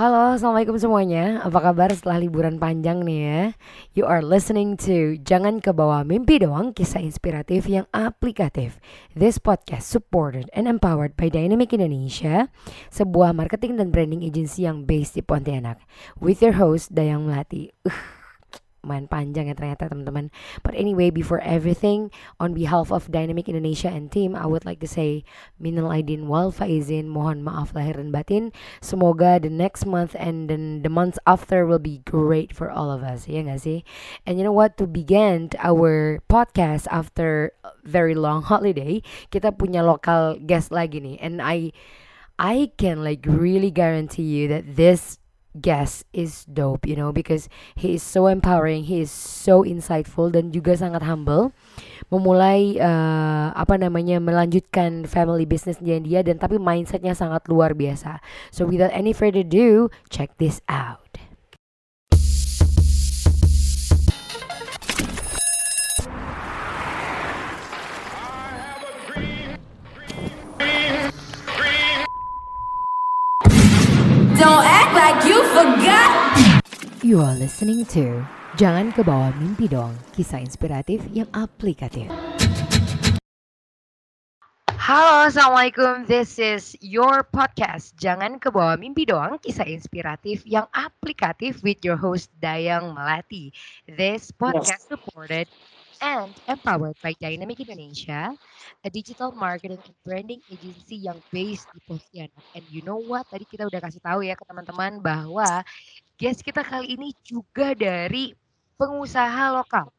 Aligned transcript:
Halo, 0.00 0.32
assalamualaikum 0.32 0.80
semuanya. 0.80 1.44
Apa 1.44 1.60
kabar 1.60 1.92
setelah 1.92 2.24
liburan 2.24 2.56
panjang 2.56 3.04
nih 3.04 3.20
ya? 3.20 3.40
You 3.92 4.08
are 4.08 4.24
listening 4.24 4.80
to 4.88 5.20
Jangan 5.20 5.60
Kebawa 5.60 6.08
Mimpi 6.08 6.40
Doang, 6.40 6.72
kisah 6.72 7.04
inspiratif 7.04 7.68
yang 7.68 7.84
aplikatif. 7.92 8.80
This 9.12 9.36
podcast 9.36 9.84
supported 9.84 10.48
and 10.56 10.64
empowered 10.64 11.20
by 11.20 11.28
Dynamic 11.28 11.76
Indonesia, 11.76 12.48
sebuah 12.88 13.36
marketing 13.36 13.76
dan 13.76 13.92
branding 13.92 14.24
agency 14.24 14.64
yang 14.64 14.88
based 14.88 15.20
di 15.20 15.20
Pontianak. 15.20 15.84
With 16.16 16.40
your 16.40 16.56
host 16.56 16.96
Dayang 16.96 17.28
Melati. 17.28 17.68
Uh 17.84 18.19
main 18.80 19.08
panjang 19.08 19.48
ya 19.48 19.54
ternyata 19.54 19.88
teman-teman. 19.92 20.32
But 20.64 20.74
anyway, 20.74 21.10
before 21.10 21.40
everything, 21.44 22.10
on 22.40 22.56
behalf 22.56 22.88
of 22.90 23.12
Dynamic 23.12 23.48
Indonesia 23.48 23.92
and 23.92 24.08
team, 24.08 24.32
I 24.32 24.46
would 24.48 24.64
like 24.64 24.80
to 24.80 24.90
say 24.90 25.24
minal 25.60 25.92
aidin 25.92 26.26
wal 26.26 26.52
faizin, 26.52 27.12
mohon 27.12 27.44
maaf 27.44 27.76
lahir 27.76 28.00
dan 28.00 28.10
batin. 28.10 28.52
Semoga 28.80 29.40
the 29.40 29.52
next 29.52 29.84
month 29.84 30.16
and 30.16 30.48
then 30.48 30.82
the 30.82 30.92
months 30.92 31.20
after 31.26 31.64
will 31.68 31.82
be 31.82 32.00
great 32.08 32.56
for 32.56 32.70
all 32.70 32.90
of 32.90 33.04
us, 33.04 33.28
ya 33.28 33.44
gak 33.44 33.60
sih? 33.60 33.84
And 34.24 34.40
you 34.40 34.44
know 34.44 34.56
what? 34.56 34.80
To 34.80 34.88
begin 34.88 35.52
our 35.60 36.20
podcast 36.28 36.88
after 36.88 37.52
very 37.84 38.14
long 38.14 38.42
holiday, 38.42 39.02
kita 39.30 39.56
punya 39.56 39.84
lokal 39.84 40.40
guest 40.44 40.72
lagi 40.72 41.00
nih, 41.00 41.16
and 41.20 41.40
I 41.40 41.72
I 42.40 42.72
can 42.80 43.04
like 43.04 43.28
really 43.28 43.68
guarantee 43.68 44.24
you 44.24 44.48
that 44.48 44.76
this 44.76 45.20
guest 45.58 46.06
is 46.14 46.46
dope, 46.46 46.86
you 46.86 46.94
know, 46.94 47.10
because 47.10 47.50
he 47.74 47.98
is 47.98 48.02
so 48.02 48.30
empowering, 48.30 48.86
he 48.86 49.02
is 49.02 49.10
so 49.10 49.66
insightful 49.66 50.30
dan 50.30 50.54
juga 50.54 50.78
sangat 50.78 51.02
humble. 51.02 51.50
Memulai 52.10 52.78
uh, 52.78 53.50
apa 53.54 53.78
namanya 53.78 54.22
melanjutkan 54.22 55.06
family 55.06 55.46
business 55.46 55.78
dia 55.82 55.98
dia 55.98 56.22
dan 56.22 56.38
tapi 56.38 56.58
mindsetnya 56.58 57.14
sangat 57.14 57.46
luar 57.50 57.74
biasa. 57.74 58.22
So 58.54 58.66
without 58.66 58.94
any 58.94 59.10
further 59.10 59.42
ado, 59.42 59.90
check 60.10 60.34
this 60.38 60.62
out. 60.70 61.09
You 77.10 77.26
are 77.26 77.34
listening 77.34 77.82
to 77.98 78.22
Jangan 78.54 78.94
Kebawa 78.94 79.34
Mimpi 79.34 79.66
Dong, 79.66 79.98
kisah 80.14 80.38
inspiratif 80.38 81.02
yang 81.10 81.26
aplikatif. 81.34 82.06
Halo, 84.78 85.26
Assalamualaikum. 85.26 86.06
This 86.06 86.38
is 86.38 86.78
your 86.78 87.26
podcast. 87.26 87.98
Jangan 87.98 88.38
kebawa 88.38 88.78
mimpi 88.78 89.10
doang, 89.10 89.42
kisah 89.42 89.66
inspiratif 89.66 90.46
yang 90.46 90.70
aplikatif 90.70 91.58
with 91.66 91.82
your 91.82 91.98
host 91.98 92.30
Dayang 92.38 92.94
Melati. 92.94 93.50
This 93.90 94.30
podcast 94.30 94.86
supported 94.86 95.50
and 96.00 96.32
empowered 96.48 96.96
by 97.04 97.12
Dynamic 97.20 97.60
Indonesia, 97.60 98.32
a 98.84 98.88
digital 98.88 99.36
marketing 99.36 99.80
and 99.84 99.96
branding 100.02 100.40
agency 100.48 100.96
yang 101.04 101.20
based 101.28 101.68
di 101.70 101.80
Pontianak. 101.84 102.44
And 102.56 102.64
you 102.66 102.80
know 102.80 102.98
what? 102.98 103.28
Tadi 103.28 103.44
kita 103.44 103.68
udah 103.68 103.80
kasih 103.80 104.02
tahu 104.02 104.24
ya 104.24 104.34
ke 104.34 104.44
teman-teman 104.48 104.98
bahwa 105.04 105.62
guest 106.16 106.40
kita 106.40 106.64
kali 106.64 106.96
ini 106.96 107.12
juga 107.22 107.76
dari 107.76 108.32
pengusaha 108.80 109.52
lokal. 109.54 109.92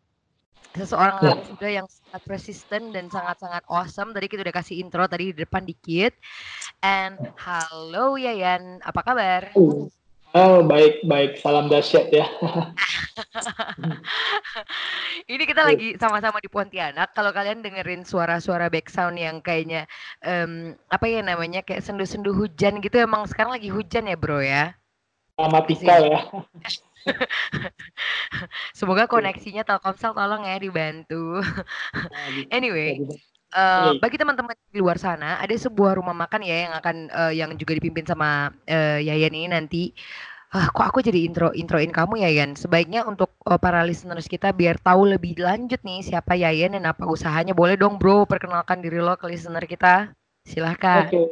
Seseorang 0.71 1.19
ya. 1.19 1.35
anak 1.35 1.39
muda 1.51 1.67
yang 1.67 1.87
sangat 1.87 2.21
persisten 2.23 2.83
dan 2.95 3.05
sangat-sangat 3.11 3.63
awesome. 3.67 4.15
Tadi 4.15 4.27
kita 4.31 4.41
udah 4.41 4.55
kasih 4.55 4.79
intro 4.81 5.03
tadi 5.05 5.35
di 5.35 5.43
depan 5.43 5.67
dikit. 5.67 6.15
And 6.81 7.19
halo 7.37 8.15
Yayan, 8.17 8.79
apa 8.81 9.01
kabar? 9.05 9.51
Oh, 9.53 9.91
baik, 10.33 11.03
baik. 11.03 11.31
Salam 11.43 11.67
dahsyat 11.67 12.07
ya. 12.11 12.23
Ini 15.31 15.43
kita 15.43 15.67
lagi 15.67 15.99
sama-sama 15.99 16.39
di 16.39 16.47
Pontianak. 16.47 17.11
Kalau 17.11 17.35
kalian 17.35 17.59
dengerin 17.59 18.07
suara-suara 18.07 18.71
background 18.71 19.19
yang 19.19 19.43
kayaknya 19.43 19.83
um, 20.23 20.75
apa 20.87 21.05
ya 21.07 21.19
namanya 21.19 21.59
kayak 21.63 21.83
sendu-sendu 21.83 22.31
hujan 22.31 22.79
gitu, 22.79 22.95
emang 22.99 23.27
sekarang 23.27 23.55
lagi 23.55 23.67
hujan 23.67 24.07
ya, 24.07 24.15
Bro 24.15 24.39
ya? 24.39 24.71
Dramatika 25.35 25.99
ya. 25.99 26.19
Semoga 28.77 29.09
koneksinya 29.09 29.65
Telkomsel 29.65 30.13
tolong 30.13 30.45
ya 30.45 30.61
dibantu. 30.61 31.41
Nah, 31.41 32.29
anyway, 32.55 33.01
Uh, 33.51 33.99
bagi 33.99 34.15
teman-teman 34.15 34.55
di 34.71 34.79
luar 34.79 34.95
sana 34.95 35.35
ada 35.43 35.51
sebuah 35.51 35.99
rumah 35.99 36.15
makan 36.15 36.39
ya 36.39 36.71
yang 36.71 36.73
akan 36.79 36.95
uh, 37.11 37.33
yang 37.35 37.51
juga 37.59 37.75
dipimpin 37.75 38.07
sama 38.07 38.55
uh, 38.71 38.99
Yayan 38.99 39.35
ini 39.35 39.47
nanti. 39.51 39.83
Uh, 40.51 40.67
kok 40.71 40.83
aku 40.83 40.99
jadi 40.99 41.27
intro 41.27 41.51
introin 41.51 41.91
kamu 41.91 42.23
Yayan? 42.23 42.55
Sebaiknya 42.55 43.03
untuk 43.03 43.35
uh, 43.47 43.59
para 43.59 43.83
listeners 43.83 44.27
kita 44.27 44.55
biar 44.55 44.79
tahu 44.79 45.15
lebih 45.15 45.35
lanjut 45.39 45.79
nih 45.83 45.99
siapa 45.99 46.35
Yayan 46.39 46.79
dan 46.79 46.87
apa 46.87 47.03
usahanya. 47.07 47.51
Boleh 47.51 47.75
dong 47.75 47.99
bro 47.99 48.23
perkenalkan 48.23 48.79
diri 48.79 49.03
lo 49.03 49.19
ke 49.19 49.27
listener 49.27 49.67
kita. 49.67 50.15
Silahkan. 50.47 51.07
Oke. 51.07 51.15
Okay. 51.15 51.27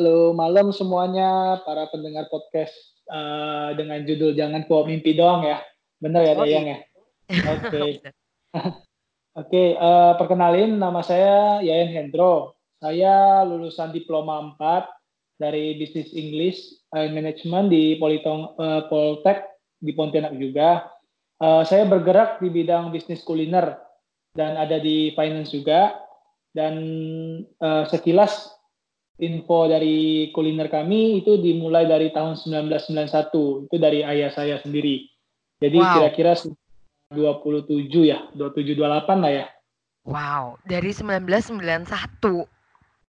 Halo 0.00 0.32
malam 0.32 0.72
semuanya 0.72 1.60
para 1.64 1.84
pendengar 1.92 2.24
podcast 2.32 2.72
uh, 3.12 3.76
dengan 3.76 4.00
judul 4.08 4.32
Jangan 4.32 4.64
Bawa 4.64 4.88
Mimpi 4.88 5.12
Doang 5.12 5.44
ya. 5.44 5.60
Bener 6.00 6.24
ya 6.24 6.32
oh, 6.32 6.40
Dayang 6.40 6.66
iya. 6.72 6.78
ya? 7.28 7.52
Oke. 7.52 7.80
Okay. 8.50 8.82
Oke, 9.38 9.78
uh, 9.78 10.18
perkenalin 10.18 10.74
nama 10.74 11.06
saya 11.06 11.62
Yayan 11.62 11.94
Hendro. 11.94 12.58
Saya 12.82 13.46
lulusan 13.46 13.94
diploma 13.94 14.58
4 14.58 14.90
dari 15.38 15.78
Business 15.78 16.10
English 16.10 16.58
and 16.90 17.14
Management 17.14 17.70
di 17.70 17.94
Politong 18.02 18.58
uh, 18.58 18.90
Poltek 18.90 19.46
di 19.78 19.94
Pontianak 19.94 20.34
juga. 20.34 20.90
Uh, 21.38 21.62
saya 21.62 21.86
bergerak 21.86 22.42
di 22.42 22.50
bidang 22.50 22.90
bisnis 22.90 23.22
kuliner 23.22 23.78
dan 24.34 24.58
ada 24.58 24.82
di 24.82 25.14
finance 25.14 25.54
juga. 25.54 25.94
Dan 26.50 26.74
uh, 27.62 27.86
sekilas 27.86 28.50
info 29.22 29.70
dari 29.70 30.34
kuliner 30.34 30.66
kami 30.66 31.22
itu 31.22 31.38
dimulai 31.38 31.86
dari 31.86 32.10
tahun 32.10 32.34
1991. 32.34 33.70
Itu 33.70 33.76
dari 33.78 34.02
ayah 34.02 34.34
saya 34.34 34.58
sendiri. 34.58 35.06
Jadi 35.62 35.78
kira-kira 35.78 36.34
wow 36.34 36.59
27 37.10 37.90
ya, 38.06 38.22
27 38.38 38.78
28 38.78 39.18
lah 39.18 39.32
ya. 39.34 39.46
Wow, 40.06 40.62
dari 40.62 40.94
1991. 40.94 42.46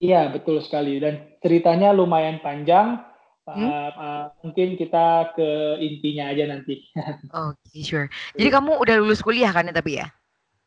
Iya, 0.03 0.34
betul 0.34 0.60
sekali 0.60 0.99
dan 0.99 1.38
ceritanya 1.41 1.94
lumayan 1.94 2.43
panjang. 2.43 3.00
Hmm? 3.44 3.60
Uh, 3.60 3.93
uh, 4.00 4.25
mungkin 4.41 4.75
kita 4.75 5.37
ke 5.37 5.78
intinya 5.78 6.32
aja 6.32 6.49
nanti. 6.49 6.81
Oke, 7.31 7.55
okay, 7.60 7.81
sure. 7.84 8.09
Jadi 8.34 8.49
kamu 8.50 8.81
udah 8.81 8.97
lulus 8.99 9.21
kuliah 9.21 9.53
kan 9.53 9.69
ya 9.69 9.75
tapi 9.77 10.00
ya? 10.00 10.09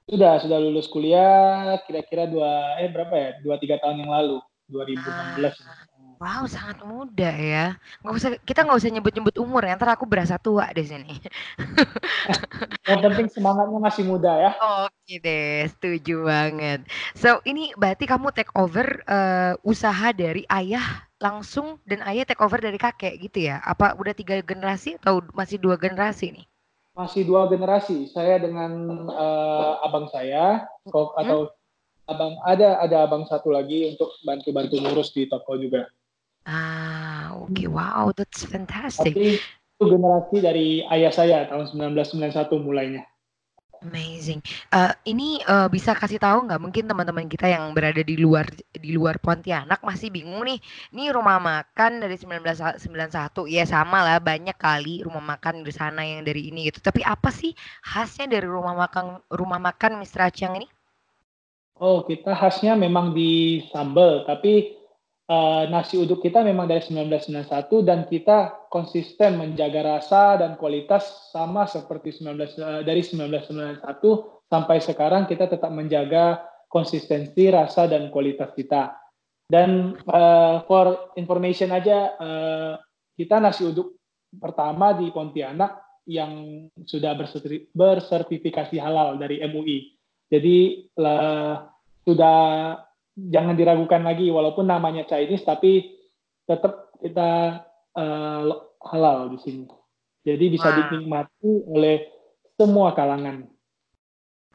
Sudah, 0.07 0.39
sudah 0.39 0.61
lulus 0.61 0.87
kuliah 0.87 1.75
kira-kira 1.83 2.29
dua 2.29 2.79
eh 2.79 2.87
berapa 2.87 3.11
ya? 3.11 3.29
Dua 3.43 3.59
tiga 3.59 3.81
tahun 3.81 4.05
yang 4.05 4.11
lalu, 4.13 4.37
2016. 4.71 5.03
Ah. 5.03 5.86
Wow, 6.17 6.49
sangat 6.49 6.81
muda 6.81 7.29
ya. 7.29 7.77
Nggak 8.01 8.15
usah 8.17 8.29
kita 8.41 8.65
nggak 8.65 8.79
usah 8.81 8.89
nyebut-nyebut 8.89 9.37
umur 9.37 9.61
ya. 9.61 9.77
Ntar 9.77 9.93
aku 9.93 10.09
berasa 10.09 10.41
tua 10.41 10.65
di 10.73 10.81
sini. 10.81 11.13
Yang 12.89 13.01
penting 13.05 13.27
semangatnya 13.29 13.77
masih 13.77 14.03
muda 14.09 14.33
ya. 14.33 14.51
Oke 14.89 15.21
deh, 15.21 15.69
setuju 15.69 16.25
banget. 16.25 16.89
So 17.13 17.37
ini 17.45 17.69
berarti 17.77 18.09
kamu 18.09 18.33
take 18.33 18.49
over 18.57 19.05
uh, 19.05 19.61
usaha 19.61 20.09
dari 20.09 20.41
ayah 20.49 21.05
langsung 21.21 21.77
dan 21.85 22.01
ayah 22.09 22.25
take 22.25 22.41
over 22.41 22.57
dari 22.57 22.81
kakek 22.81 23.21
gitu 23.21 23.53
ya? 23.53 23.61
Apa 23.61 23.93
udah 23.93 24.17
tiga 24.17 24.41
generasi 24.41 24.97
atau 24.97 25.21
masih 25.37 25.61
dua 25.61 25.77
generasi 25.77 26.33
nih? 26.33 26.45
Masih 26.97 27.29
dua 27.29 27.45
generasi. 27.45 28.09
Saya 28.09 28.41
dengan 28.41 29.05
uh, 29.05 29.85
abang 29.85 30.09
saya 30.09 30.65
hmm? 30.81 31.13
atau 31.13 31.53
abang 32.09 32.33
ada 32.41 32.81
ada 32.81 33.05
abang 33.05 33.21
satu 33.29 33.53
lagi 33.53 33.93
untuk 33.93 34.09
bantu-bantu 34.25 34.81
ngurus 34.81 35.13
di 35.13 35.29
toko 35.29 35.53
juga. 35.61 35.85
Ah, 36.47 37.35
oke. 37.35 37.51
Okay. 37.51 37.67
Wow, 37.67 38.15
that's 38.15 38.47
fantastic. 38.47 39.11
Tapi 39.11 39.35
itu 39.77 39.83
generasi 39.83 40.39
dari 40.39 40.67
ayah 40.87 41.11
saya 41.11 41.43
tahun 41.51 41.67
1991 41.93 42.33
mulainya. 42.63 43.03
Amazing. 43.85 44.41
Uh, 44.73 44.89
ini 45.05 45.37
uh, 45.45 45.69
bisa 45.69 45.93
kasih 45.93 46.17
tahu 46.17 46.49
nggak 46.49 46.57
mungkin 46.57 46.89
teman-teman 46.89 47.29
kita 47.29 47.45
yang 47.45 47.77
berada 47.77 48.01
di 48.01 48.17
luar 48.17 48.49
di 48.73 48.89
luar 48.89 49.21
Pontianak 49.21 49.85
masih 49.85 50.09
bingung 50.09 50.41
nih. 50.49 50.57
Ini 50.97 51.13
rumah 51.13 51.37
makan 51.37 52.01
dari 52.01 52.17
1991 52.17 52.81
ya 53.53 53.63
sama 53.69 54.01
lah 54.01 54.17
banyak 54.17 54.57
kali 54.57 55.05
rumah 55.05 55.21
makan 55.21 55.61
di 55.61 55.69
sana 55.69 56.01
yang 56.01 56.25
dari 56.25 56.49
ini 56.49 56.73
gitu. 56.73 56.81
Tapi 56.81 57.05
apa 57.05 57.29
sih 57.29 57.53
khasnya 57.85 58.25
dari 58.25 58.49
rumah 58.49 58.73
makan 58.73 59.21
rumah 59.29 59.61
makan 59.61 60.01
Mr. 60.01 60.25
Acang 60.25 60.57
ini? 60.57 60.65
Oh, 61.77 62.01
kita 62.01 62.33
khasnya 62.33 62.73
memang 62.73 63.13
di 63.13 63.61
sambal, 63.69 64.25
tapi 64.25 64.73
uh, 65.27 65.63
nasi 65.69 65.99
uduk 65.99 66.23
kita 66.23 66.41
memang 66.41 66.65
dari 66.67 66.81
1991 66.83 67.87
dan 67.87 68.07
kita 68.07 68.67
konsisten 68.71 69.37
menjaga 69.37 69.99
rasa 69.99 70.39
dan 70.39 70.55
kualitas 70.55 71.31
sama 71.31 71.67
seperti 71.67 72.23
19 72.23 72.33
uh, 72.33 72.81
eh, 72.81 72.81
dari 72.83 73.03
1991 73.03 73.83
sampai 74.47 74.77
sekarang 74.79 75.27
kita 75.27 75.51
tetap 75.51 75.71
menjaga 75.71 76.43
konsistensi 76.67 77.47
rasa 77.51 77.87
dan 77.87 78.11
kualitas 78.11 78.51
kita. 78.55 78.95
Dan 79.47 79.95
uh, 80.11 80.59
for 80.67 81.15
information 81.15 81.71
aja 81.71 82.11
uh, 82.19 82.73
kita 83.15 83.39
nasi 83.39 83.63
uduk 83.63 83.95
pertama 84.35 84.91
di 84.91 85.07
Pontianak 85.07 86.03
yang 86.07 86.67
sudah 86.83 87.15
bersertifikasi 87.75 88.75
halal 88.79 89.19
dari 89.19 89.43
MUI. 89.43 89.95
Jadi 90.27 90.87
lah, 90.99 91.67
sudah 92.03 92.39
jangan 93.17 93.57
diragukan 93.57 94.05
lagi 94.05 94.29
walaupun 94.29 94.69
namanya 94.69 95.09
Chinese 95.09 95.41
tapi 95.41 95.97
tetap 96.45 96.93
kita 97.01 97.65
uh, 97.97 98.41
halal 98.85 99.33
di 99.33 99.39
sini. 99.41 99.65
Jadi 100.21 100.45
bisa 100.53 100.69
wow. 100.69 100.75
dinikmati 100.77 101.51
oleh 101.65 101.97
semua 102.53 102.93
kalangan. 102.93 103.49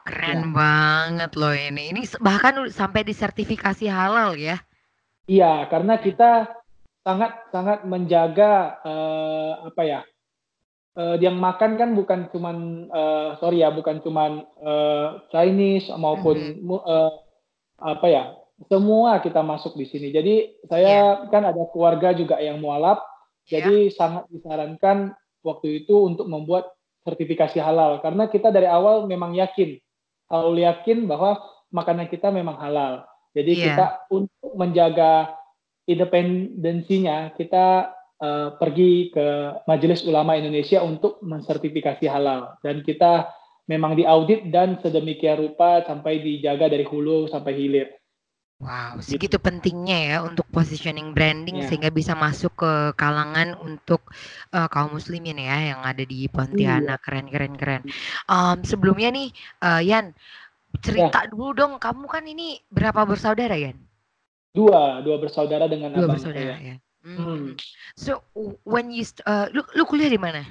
Keren 0.03 0.41
ya. 0.43 0.51
banget 0.51 1.31
loh 1.35 1.55
ini. 1.55 1.91
Ini 1.91 2.01
bahkan 2.23 2.67
sampai 2.71 3.03
disertifikasi 3.07 3.87
halal 3.87 4.35
ya. 4.35 4.59
Iya, 5.23 5.71
karena 5.71 5.99
kita 6.03 6.51
sangat 7.03 7.47
sangat 7.51 7.87
menjaga 7.87 8.79
uh, 8.83 9.71
apa 9.71 9.83
ya? 9.83 10.01
Uh, 10.93 11.17
yang 11.17 11.41
makan 11.41 11.73
kan 11.73 11.97
bukan 11.97 12.29
cuman 12.29 12.85
uh, 12.93 13.33
sorry 13.41 13.65
ya, 13.65 13.73
bukan 13.73 14.03
cuman 14.03 14.45
uh, 14.61 15.25
Chinese 15.33 15.89
maupun 15.97 16.37
mm 16.37 16.69
-hmm. 16.69 16.79
uh, 16.85 17.11
apa 17.81 18.07
ya? 18.11 18.23
Semua 18.69 19.19
kita 19.19 19.41
masuk 19.41 19.75
di 19.75 19.85
sini. 19.89 20.13
Jadi 20.13 20.59
saya 20.67 21.23
yeah. 21.23 21.29
kan 21.31 21.43
ada 21.43 21.63
keluarga 21.71 22.15
juga 22.15 22.39
yang 22.39 22.59
mualaf, 22.63 23.01
yeah. 23.47 23.59
jadi 23.63 23.91
sangat 23.91 24.29
disarankan 24.31 25.15
waktu 25.43 25.83
itu 25.83 25.95
untuk 26.07 26.27
membuat 26.31 26.71
sertifikasi 27.03 27.59
halal 27.59 27.99
karena 27.99 28.31
kita 28.31 28.47
dari 28.47 28.63
awal 28.63 29.11
memang 29.11 29.35
yakin 29.35 29.75
selalu 30.31 30.63
yakin 30.63 31.03
bahwa 31.03 31.37
makanan 31.69 32.07
kita 32.07 32.31
memang 32.31 32.55
halal. 32.57 33.03
Jadi 33.35 33.51
yeah. 33.59 33.65
kita 33.69 33.85
untuk 34.13 34.51
menjaga 34.55 35.35
independensinya 35.83 37.35
kita 37.35 37.91
uh, 38.23 38.55
pergi 38.55 39.11
ke 39.11 39.59
Majelis 39.67 40.05
Ulama 40.07 40.39
Indonesia 40.39 40.79
untuk 40.79 41.19
mensertifikasi 41.19 42.07
halal 42.07 42.55
dan 42.63 42.85
kita 42.85 43.27
memang 43.67 43.95
diaudit 43.95 44.47
dan 44.51 44.79
sedemikian 44.79 45.39
rupa 45.39 45.83
sampai 45.83 46.19
dijaga 46.23 46.71
dari 46.71 46.87
hulu 46.87 47.27
sampai 47.31 47.53
hilir. 47.55 47.89
Wow, 48.61 49.01
gitu. 49.01 49.17
segitu 49.19 49.37
pentingnya 49.43 49.99
ya 50.07 50.17
untuk 50.23 50.47
positioning 50.47 51.11
branding 51.11 51.59
yeah. 51.59 51.67
sehingga 51.67 51.91
bisa 51.91 52.15
masuk 52.15 52.53
ke 52.63 52.71
kalangan 52.95 53.59
untuk 53.59 53.99
uh, 54.55 54.71
kaum 54.71 54.95
muslimin 54.95 55.35
ya 55.35 55.75
yang 55.75 55.81
ada 55.83 56.05
di 56.05 56.31
Pontianak. 56.31 57.01
Iya. 57.01 57.05
Keren 57.05 57.27
keren 57.27 57.53
keren. 57.59 57.81
Um, 58.31 58.63
sebelumnya 58.63 59.11
nih 59.11 59.27
uh, 59.65 59.81
Yan, 59.83 60.15
cerita 60.79 61.27
yeah. 61.27 61.31
dulu 61.33 61.51
dong, 61.51 61.73
kamu 61.75 62.05
kan 62.07 62.23
ini 62.23 62.61
berapa 62.71 63.03
bersaudara 63.03 63.57
Yan? 63.57 63.75
Dua, 64.53 65.01
dua 65.01 65.17
bersaudara 65.17 65.65
dengan 65.65 65.91
dua 65.91 66.05
abang 66.05 66.15
bersaudara 66.15 66.55
ya. 66.61 66.75
Hmm. 67.03 67.17
hmm. 67.19 67.45
So 67.99 68.23
when 68.63 68.93
you 68.93 69.03
uh, 69.27 69.51
lu 69.51 69.65
lu 69.75 69.83
kuliah 69.83 70.07
di 70.07 70.21
mana? 70.21 70.45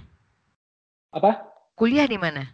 Apa? 1.14 1.48
Kuliah 1.78 2.04
di 2.04 2.20
mana? 2.20 2.44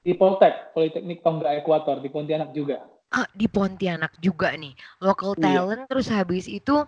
Di 0.00 0.14
Poltek, 0.14 0.70
Politeknik 0.70 1.24
Tonggak 1.26 1.60
Ekuator 1.60 1.98
di 1.98 2.08
Pontianak 2.12 2.54
juga 2.54 2.89
ah, 3.14 3.26
di 3.34 3.46
Pontianak 3.50 4.16
juga 4.22 4.54
nih 4.54 4.74
local 5.02 5.34
iya. 5.38 5.42
talent 5.62 5.82
terus 5.90 6.06
habis 6.10 6.46
itu 6.46 6.86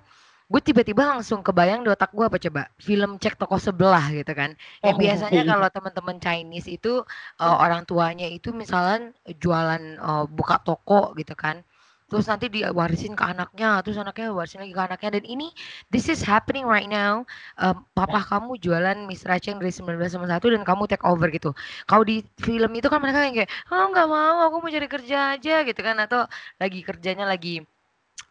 gue 0.52 0.60
tiba-tiba 0.60 1.08
langsung 1.08 1.40
kebayang 1.40 1.80
di 1.80 1.88
otak 1.88 2.12
gue 2.12 2.28
apa 2.28 2.36
coba 2.36 2.68
film 2.76 3.16
cek 3.16 3.40
toko 3.40 3.56
sebelah 3.56 4.12
gitu 4.12 4.36
kan. 4.36 4.52
Ya 4.84 4.92
biasanya 4.92 5.48
kalau 5.48 5.64
teman-teman 5.72 6.20
Chinese 6.20 6.68
itu 6.68 7.00
uh, 7.40 7.56
orang 7.56 7.88
tuanya 7.88 8.28
itu 8.28 8.52
misalnya 8.52 9.16
jualan 9.40 9.96
uh, 9.96 10.28
buka 10.28 10.60
toko 10.60 11.16
gitu 11.16 11.32
kan 11.32 11.64
terus 12.12 12.28
nanti 12.28 12.52
diwarisin 12.52 13.16
ke 13.16 13.24
anaknya 13.24 13.80
terus 13.80 13.96
anaknya 13.96 14.28
warisin 14.36 14.60
lagi 14.60 14.76
ke 14.76 14.82
anaknya. 14.84 15.10
Dan 15.16 15.24
ini 15.24 15.48
this 15.88 16.12
is 16.12 16.20
happening 16.20 16.68
right 16.68 16.92
now. 16.92 17.24
Um, 17.56 17.88
papa 17.96 18.20
ya. 18.20 18.28
kamu 18.28 18.52
jualan 18.60 18.98
Miss 19.08 19.24
Racheng 19.24 19.56
dari 19.56 19.72
1991 19.72 20.60
dan 20.60 20.62
kamu 20.68 20.84
take 20.92 21.04
over 21.08 21.32
gitu. 21.32 21.56
Kalau 21.88 22.04
di 22.04 22.20
film 22.44 22.68
itu 22.76 22.92
kan 22.92 23.00
mereka 23.00 23.24
yang 23.24 23.32
kayak 23.40 23.50
oh 23.72 23.88
nggak 23.88 24.08
mau 24.12 24.44
aku 24.44 24.56
mau 24.60 24.68
cari 24.68 24.88
kerja 24.92 25.40
aja 25.40 25.54
gitu 25.64 25.80
kan. 25.80 25.96
Atau 26.04 26.28
lagi 26.60 26.84
kerjanya 26.84 27.24
lagi 27.24 27.64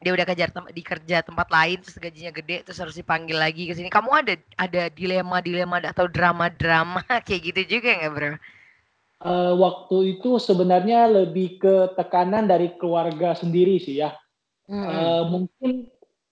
dia 0.01 0.12
udah 0.13 0.25
kejar 0.30 0.50
tem 0.54 0.66
di 0.74 0.81
kerja 0.86 1.22
tempat 1.25 1.48
lain 1.50 1.77
terus 1.81 1.98
gajinya 2.01 2.31
gede 2.34 2.66
terus 2.66 2.77
harus 2.77 2.94
dipanggil 2.94 3.38
lagi 3.42 3.66
ke 3.66 3.74
sini. 3.74 3.89
Kamu 3.89 4.13
ada 4.13 4.38
ada 4.62 4.94
dilema 4.94 5.42
dilema 5.42 5.81
atau 5.81 6.06
drama 6.06 6.54
drama 6.54 7.01
kayak 7.25 7.42
gitu 7.50 7.77
juga 7.77 7.98
nggak 7.98 8.13
bro 8.13 8.34
uh, 9.21 9.53
waktu 9.57 10.18
itu 10.18 10.41
sebenarnya 10.41 11.07
lebih 11.07 11.62
ke 11.62 11.75
tekanan 11.95 12.50
dari 12.50 12.73
keluarga 12.77 13.38
sendiri 13.38 13.77
sih 13.77 14.01
ya. 14.01 14.13
Hmm. 14.65 14.88
Uh, 14.88 15.23
mungkin 15.29 15.71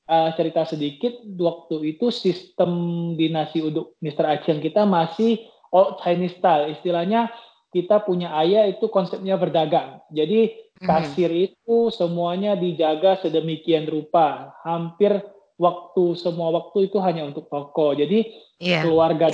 uh, 0.10 0.30
cerita 0.34 0.66
sedikit 0.66 1.14
waktu 1.38 1.98
itu 1.98 2.10
sistem 2.10 2.72
di 3.14 3.30
nasi 3.30 3.62
uduk 3.62 3.98
Mr. 4.02 4.26
Action 4.26 4.58
kita 4.64 4.86
masih 4.86 5.40
old 5.70 6.02
Chinese 6.02 6.38
style. 6.38 6.74
Istilahnya 6.74 7.30
kita 7.70 8.02
punya 8.02 8.34
ayah 8.42 8.66
itu 8.66 8.90
konsepnya 8.90 9.38
berdagang. 9.38 10.02
Jadi 10.10 10.58
kasir 10.82 11.30
hmm. 11.30 11.46
itu 11.52 11.78
semuanya 11.94 12.58
dijaga 12.58 13.22
sedemikian 13.22 13.86
rupa. 13.86 14.58
Hampir 14.66 15.22
waktu 15.60 16.16
semua 16.16 16.50
waktu 16.56 16.90
itu 16.90 16.98
hanya 17.04 17.28
untuk 17.28 17.52
toko. 17.52 17.94
Jadi 17.94 18.32
yeah. 18.58 18.82
keluarga 18.82 19.30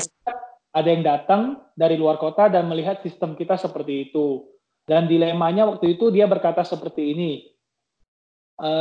ada 0.76 0.90
yang 0.92 1.04
datang 1.08 1.64
dari 1.72 1.96
luar 1.96 2.20
kota 2.20 2.52
dan 2.52 2.68
melihat 2.68 3.00
sistem 3.00 3.40
kita 3.40 3.56
seperti 3.56 4.12
itu. 4.12 4.44
Dan 4.84 5.08
dilemanya 5.08 5.66
waktu 5.66 5.96
itu 5.96 6.12
dia 6.12 6.28
berkata 6.28 6.62
seperti 6.62 7.16
ini, 7.16 7.32
e, 8.60 8.72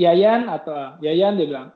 Yayan 0.00 0.50
atau 0.50 0.98
Yayan 0.98 1.38
dia 1.38 1.46
bilang, 1.46 1.68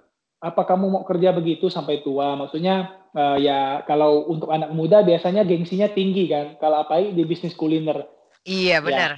apa 0.42 0.66
kamu 0.66 0.90
mau 0.90 1.02
kerja 1.06 1.30
begitu 1.30 1.70
sampai 1.70 2.02
tua? 2.02 2.34
Maksudnya 2.34 2.90
uh, 3.14 3.38
ya 3.38 3.86
kalau 3.86 4.26
untuk 4.26 4.50
anak 4.50 4.74
muda 4.74 5.06
biasanya 5.06 5.46
gengsinya 5.46 5.86
tinggi 5.86 6.26
kan. 6.26 6.58
Kalau 6.58 6.82
apa 6.82 6.98
di 6.98 7.22
bisnis 7.22 7.54
kuliner. 7.54 8.10
Iya 8.42 8.82
ya. 8.82 8.84
benar. 8.84 9.10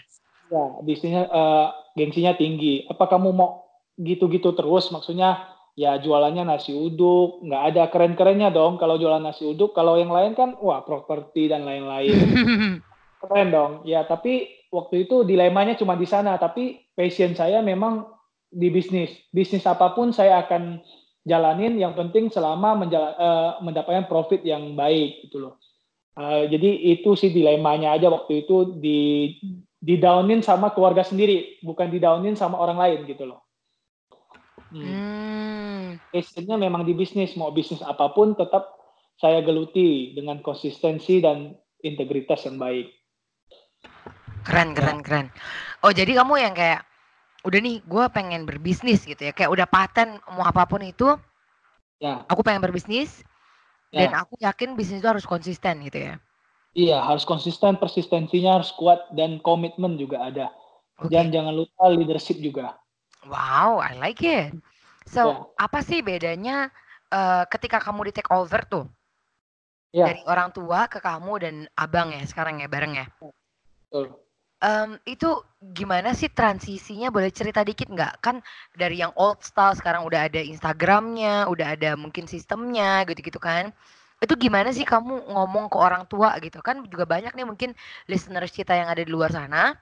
Ya, 0.52 0.52
ya 0.52 0.64
bisnisnya 0.84 1.24
uh, 1.32 1.72
gengsinya 1.96 2.36
tinggi. 2.36 2.84
Apa 2.92 3.08
kamu 3.08 3.32
mau 3.32 3.64
gitu-gitu 3.96 4.52
terus? 4.52 4.92
Maksudnya 4.92 5.53
ya 5.74 5.98
jualannya 5.98 6.46
nasi 6.46 6.70
uduk, 6.70 7.42
nggak 7.42 7.62
ada 7.74 7.82
keren-kerennya 7.90 8.54
dong 8.54 8.78
kalau 8.78 8.94
jualan 8.94 9.22
nasi 9.22 9.42
uduk. 9.46 9.74
Kalau 9.74 9.98
yang 9.98 10.10
lain 10.10 10.38
kan, 10.38 10.54
wah 10.62 10.86
properti 10.86 11.50
dan 11.50 11.66
lain-lain. 11.66 12.14
Keren 13.20 13.48
dong. 13.50 13.72
Ya, 13.82 14.06
tapi 14.06 14.66
waktu 14.70 15.08
itu 15.08 15.26
dilemanya 15.26 15.74
cuma 15.74 15.98
di 15.98 16.06
sana. 16.06 16.38
Tapi 16.38 16.94
passion 16.94 17.34
saya 17.34 17.58
memang 17.60 18.06
di 18.52 18.70
bisnis. 18.70 19.10
Bisnis 19.34 19.66
apa 19.66 19.92
pun 19.92 20.14
saya 20.14 20.46
akan 20.46 20.78
jalanin. 21.26 21.74
Yang 21.80 21.94
penting 21.98 22.24
selama 22.30 22.78
menjala, 22.78 23.08
uh, 23.18 23.50
mendapatkan 23.64 24.06
profit 24.06 24.46
yang 24.46 24.78
baik 24.78 25.26
gitu 25.26 25.50
loh. 25.50 25.54
Uh, 26.14 26.46
jadi 26.46 26.94
itu 26.94 27.18
sih 27.18 27.34
dilemanya 27.34 27.98
aja 27.98 28.06
waktu 28.06 28.46
itu 28.46 28.78
di 28.78 29.34
di 29.84 29.98
downin 29.98 30.40
sama 30.40 30.70
keluarga 30.70 31.02
sendiri, 31.02 31.58
bukan 31.60 31.90
di 31.90 31.98
downin 31.98 32.38
sama 32.38 32.62
orang 32.62 32.78
lain 32.78 33.00
gitu 33.10 33.26
loh. 33.26 33.42
Hmm. 34.70 34.86
hmm. 34.86 35.43
Passionnya 36.10 36.56
memang 36.58 36.86
di 36.86 36.94
bisnis, 36.94 37.34
mau 37.34 37.50
bisnis 37.50 37.82
apa 37.82 38.10
pun 38.14 38.34
tetap 38.38 38.74
saya 39.18 39.42
geluti 39.42 40.14
dengan 40.14 40.42
konsistensi 40.42 41.22
dan 41.22 41.54
integritas 41.82 42.46
yang 42.46 42.58
baik. 42.58 42.90
Keren, 44.44 44.76
keren, 44.76 44.98
ya. 45.00 45.04
keren. 45.04 45.26
Oh 45.80 45.92
jadi 45.92 46.20
kamu 46.20 46.34
yang 46.40 46.54
kayak 46.56 46.84
udah 47.44 47.60
nih, 47.60 47.76
gue 47.84 48.04
pengen 48.12 48.48
berbisnis 48.48 49.04
gitu 49.04 49.20
ya, 49.20 49.32
kayak 49.36 49.52
udah 49.52 49.66
paten 49.68 50.16
mau 50.32 50.48
apa 50.48 50.64
pun 50.64 50.80
itu, 50.80 51.12
ya. 52.00 52.24
aku 52.24 52.40
pengen 52.40 52.64
berbisnis 52.64 53.20
ya. 53.92 54.08
dan 54.08 54.24
aku 54.24 54.40
yakin 54.40 54.72
bisnis 54.74 55.04
itu 55.04 55.08
harus 55.08 55.28
konsisten 55.28 55.84
gitu 55.84 56.12
ya. 56.12 56.14
Iya, 56.74 56.98
harus 57.06 57.22
konsisten, 57.22 57.78
persistensinya 57.78 58.58
harus 58.58 58.74
kuat 58.74 59.06
dan 59.14 59.38
komitmen 59.38 59.94
juga 59.94 60.26
ada. 60.26 60.50
Okay. 60.98 61.14
Dan 61.14 61.30
jangan 61.30 61.54
lupa 61.54 61.86
leadership 61.86 62.42
juga. 62.42 62.74
Wow, 63.30 63.78
I 63.78 63.94
like 63.94 64.20
it. 64.26 64.50
So, 65.04 65.22
yeah. 65.28 65.64
apa 65.68 65.84
sih 65.84 66.00
bedanya 66.00 66.72
uh, 67.12 67.44
ketika 67.48 67.80
kamu 67.80 68.10
di 68.10 68.12
take 68.20 68.32
over 68.32 68.60
tuh? 68.64 68.86
Yeah. 69.94 70.10
Dari 70.10 70.22
orang 70.26 70.50
tua 70.50 70.90
ke 70.90 70.98
kamu 70.98 71.32
dan 71.38 71.54
abang 71.78 72.10
ya 72.10 72.24
sekarang 72.26 72.58
ya 72.64 72.66
bareng 72.66 72.98
ya? 72.98 73.06
Betul. 73.20 74.16
Um, 74.64 74.96
itu 75.04 75.28
gimana 75.60 76.16
sih 76.16 76.32
transisinya? 76.32 77.12
Boleh 77.12 77.28
cerita 77.30 77.60
dikit 77.62 77.92
nggak? 77.92 78.24
Kan 78.24 78.40
dari 78.74 78.98
yang 78.98 79.12
old 79.14 79.44
style 79.44 79.76
sekarang 79.76 80.08
udah 80.08 80.26
ada 80.26 80.40
Instagramnya, 80.40 81.46
udah 81.52 81.76
ada 81.76 81.94
mungkin 82.00 82.24
sistemnya 82.24 83.04
gitu-gitu 83.06 83.38
kan? 83.38 83.70
Itu 84.18 84.34
gimana 84.40 84.72
sih 84.72 84.88
kamu 84.88 85.30
ngomong 85.30 85.68
ke 85.68 85.76
orang 85.78 86.08
tua 86.08 86.32
gitu 86.40 86.64
kan? 86.64 86.80
Juga 86.88 87.04
banyak 87.04 87.36
nih 87.36 87.46
mungkin 87.46 87.70
listeners 88.08 88.50
kita 88.50 88.72
yang 88.72 88.88
ada 88.88 89.04
di 89.04 89.12
luar 89.12 89.30
sana 89.30 89.76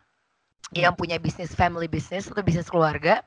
yang 0.73 0.97
punya 0.97 1.21
bisnis 1.21 1.53
family 1.53 1.87
business 1.87 2.33
atau 2.33 2.41
bisnis 2.41 2.69
keluarga 2.69 3.21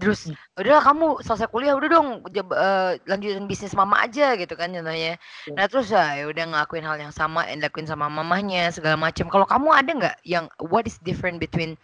terus 0.00 0.32
hmm. 0.32 0.36
udah 0.56 0.80
kamu 0.80 1.06
selesai 1.20 1.48
kuliah 1.52 1.76
udah 1.76 1.88
dong 1.92 2.08
uh, 2.24 2.96
lanjutin 3.04 3.44
bisnis 3.44 3.76
mama 3.76 4.00
aja 4.00 4.32
gitu 4.36 4.56
kan 4.56 4.72
contohnya. 4.72 5.20
Hmm. 5.48 5.54
nah 5.60 5.68
terus 5.68 5.92
ya 5.92 6.24
udah 6.24 6.44
ngelakuin 6.50 6.84
hal 6.84 6.96
yang 6.96 7.12
sama 7.12 7.44
and 7.48 7.60
lakuin 7.60 7.84
sama 7.84 8.08
mamahnya 8.08 8.72
segala 8.72 8.96
macam 8.96 9.28
kalau 9.28 9.44
kamu 9.44 9.68
ada 9.76 9.90
nggak 9.92 10.16
yang 10.24 10.48
what 10.72 10.88
is 10.88 10.96
different 11.04 11.36
between 11.36 11.76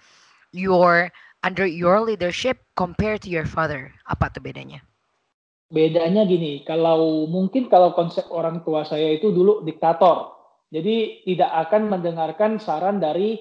your 0.56 1.12
under 1.46 1.62
your 1.62 2.02
leadership 2.02 2.58
compared 2.74 3.22
to 3.22 3.30
your 3.30 3.46
father? 3.46 3.94
Apa 4.10 4.34
tuh 4.34 4.42
bedanya? 4.42 4.82
Bedanya 5.70 6.26
gini, 6.26 6.62
kalau 6.66 7.26
mungkin 7.30 7.70
kalau 7.70 7.94
konsep 7.94 8.26
orang 8.30 8.62
tua 8.62 8.86
saya 8.86 9.14
itu 9.14 9.34
dulu 9.34 9.66
diktator, 9.66 10.34
jadi 10.70 11.26
tidak 11.26 11.50
akan 11.66 11.90
mendengarkan 11.90 12.62
saran 12.62 13.02
dari 13.02 13.38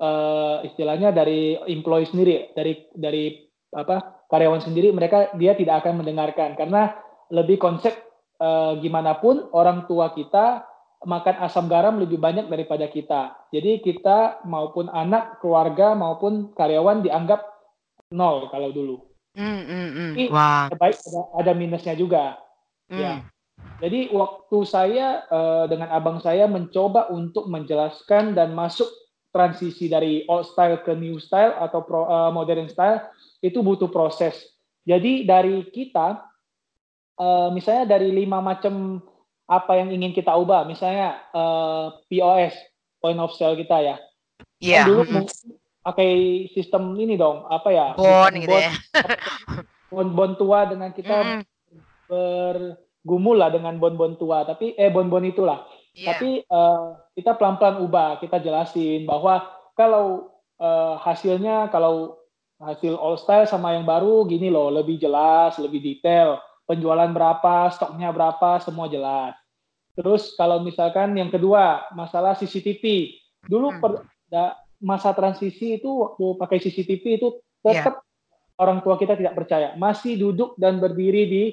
uh, 0.00 0.60
istilahnya 0.60 1.12
dari 1.12 1.56
employee 1.68 2.08
sendiri, 2.08 2.52
dari 2.52 2.84
dari 2.92 3.43
apa 3.74 4.24
karyawan 4.30 4.62
sendiri, 4.62 4.94
mereka 4.94 5.34
dia 5.36 5.58
tidak 5.58 5.84
akan 5.84 6.00
mendengarkan 6.00 6.54
karena 6.54 6.94
lebih 7.28 7.58
konsep 7.58 7.94
uh, 8.38 8.78
gimana 8.78 9.18
pun 9.18 9.50
orang 9.50 9.84
tua 9.90 10.14
kita 10.14 10.64
makan 11.04 11.36
asam 11.44 11.68
garam 11.68 12.00
lebih 12.00 12.16
banyak 12.16 12.48
daripada 12.48 12.88
kita. 12.88 13.36
Jadi 13.52 13.84
kita 13.84 14.40
maupun 14.48 14.88
anak, 14.88 15.38
keluarga 15.38 15.92
maupun 15.92 16.54
karyawan 16.56 17.04
dianggap 17.04 17.44
nol 18.14 18.48
kalau 18.48 18.72
dulu. 18.72 18.96
Mm, 19.36 19.62
mm, 19.66 19.88
mm. 19.92 20.12
Wah. 20.32 20.70
Baik 20.78 20.96
ada, 20.96 21.22
ada 21.44 21.52
minusnya 21.52 21.94
juga. 21.98 22.40
Mm. 22.88 22.98
Ya. 22.98 23.12
Jadi 23.82 24.10
waktu 24.14 24.58
saya 24.66 25.26
uh, 25.28 25.64
dengan 25.68 25.92
abang 25.92 26.18
saya 26.22 26.48
mencoba 26.48 27.10
untuk 27.12 27.50
menjelaskan 27.50 28.34
dan 28.34 28.54
masuk 28.54 28.88
transisi 29.34 29.90
dari 29.90 30.22
old 30.30 30.46
style 30.46 30.78
ke 30.86 30.94
new 30.94 31.18
style 31.18 31.58
atau 31.58 31.82
pro, 31.82 32.06
uh, 32.06 32.30
modern 32.30 32.70
style 32.70 33.02
itu 33.44 33.60
butuh 33.60 33.92
proses. 33.92 34.40
Jadi 34.88 35.28
dari 35.28 35.68
kita, 35.68 36.24
uh, 37.20 37.52
misalnya 37.52 37.96
dari 37.96 38.08
lima 38.08 38.40
macam 38.40 39.04
apa 39.44 39.76
yang 39.76 39.92
ingin 39.92 40.16
kita 40.16 40.32
ubah, 40.32 40.64
misalnya 40.64 41.20
uh, 41.36 41.92
POS 42.08 42.56
(point 43.04 43.20
of 43.20 43.36
sale) 43.36 43.60
kita 43.60 43.84
ya. 43.84 43.96
Iya. 44.64 44.72
Yeah. 44.80 44.84
Dulu 44.88 45.28
pakai 45.84 46.12
sistem 46.56 46.96
ini 46.96 47.20
dong 47.20 47.44
apa 47.44 47.68
ya 47.68 47.86
bon 47.92 48.32
gitu 48.32 48.56
ya 48.56 48.72
bon 49.92 50.16
bon 50.16 50.32
tua 50.40 50.64
dengan 50.64 50.96
kita 50.96 51.16
mm. 51.20 51.40
bergumul 52.08 53.36
lah 53.36 53.52
dengan 53.52 53.76
bon 53.76 53.92
bon 53.92 54.16
tua 54.16 54.48
tapi 54.48 54.72
eh 54.80 54.88
bon 54.88 55.12
bon 55.12 55.20
itulah 55.20 55.68
yeah. 55.92 56.08
tapi 56.08 56.40
uh, 56.48 56.96
kita 57.12 57.36
pelan 57.36 57.60
pelan 57.60 57.84
ubah 57.84 58.16
kita 58.16 58.40
jelasin 58.40 59.04
bahwa 59.04 59.44
kalau 59.76 60.32
uh, 60.56 60.96
hasilnya 61.04 61.68
kalau 61.68 62.16
hasil 62.62 62.94
all 62.98 63.18
style 63.18 63.48
sama 63.48 63.74
yang 63.74 63.86
baru 63.86 64.24
gini 64.26 64.50
loh 64.50 64.70
lebih 64.70 64.98
jelas 64.98 65.58
lebih 65.58 65.82
detail 65.82 66.38
penjualan 66.64 67.10
berapa 67.10 67.70
stoknya 67.74 68.14
berapa 68.14 68.62
semua 68.62 68.86
jelas 68.86 69.34
terus 69.94 70.34
kalau 70.38 70.62
misalkan 70.62 71.14
yang 71.18 71.30
kedua 71.30 71.86
masalah 71.94 72.34
CCTV 72.38 73.14
dulu 73.46 73.74
hmm. 73.74 73.80
per, 73.82 73.92
da, 74.30 74.58
masa 74.84 75.16
transisi 75.16 75.80
itu 75.80 75.88
waktu 75.88 76.24
pakai 76.36 76.58
CCTV 76.60 77.04
itu 77.16 77.28
tetap 77.64 78.04
yeah. 78.04 78.60
orang 78.60 78.84
tua 78.84 79.00
kita 79.00 79.16
tidak 79.16 79.32
percaya, 79.32 79.72
masih 79.80 80.20
duduk 80.20 80.52
dan 80.60 80.76
berdiri 80.76 81.22
di 81.24 81.44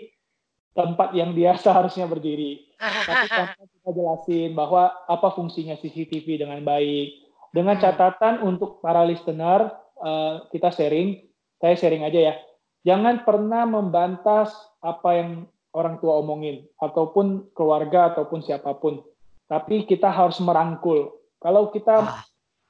tempat 0.75 1.15
yang 1.15 1.31
dia 1.31 1.55
seharusnya 1.63 2.05
berdiri. 2.05 2.67
Tapi 2.81 3.27
kita 3.79 3.89
jelasin 3.95 4.51
bahwa 4.51 4.91
apa 5.07 5.31
fungsinya 5.31 5.79
CCTV 5.79 6.43
dengan 6.43 6.59
baik. 6.61 7.31
Dengan 7.51 7.75
hmm. 7.79 7.83
catatan 7.83 8.35
untuk 8.47 8.79
para 8.79 9.03
listener, 9.03 9.71
uh, 10.01 10.49
kita 10.49 10.73
sharing, 10.73 11.21
saya 11.61 11.77
sharing 11.77 12.03
aja 12.03 12.19
ya. 12.19 12.35
Jangan 12.81 13.21
pernah 13.23 13.63
membantah 13.69 14.49
apa 14.81 15.09
yang 15.13 15.29
orang 15.71 16.01
tua 16.01 16.19
omongin, 16.19 16.65
ataupun 16.81 17.53
keluarga, 17.53 18.11
ataupun 18.11 18.41
siapa 18.43 18.73
pun. 18.75 18.99
Tapi 19.47 19.85
kita 19.85 20.09
harus 20.09 20.41
merangkul. 20.41 21.13
Kalau 21.39 21.69
kita 21.69 22.05
ah 22.05 22.21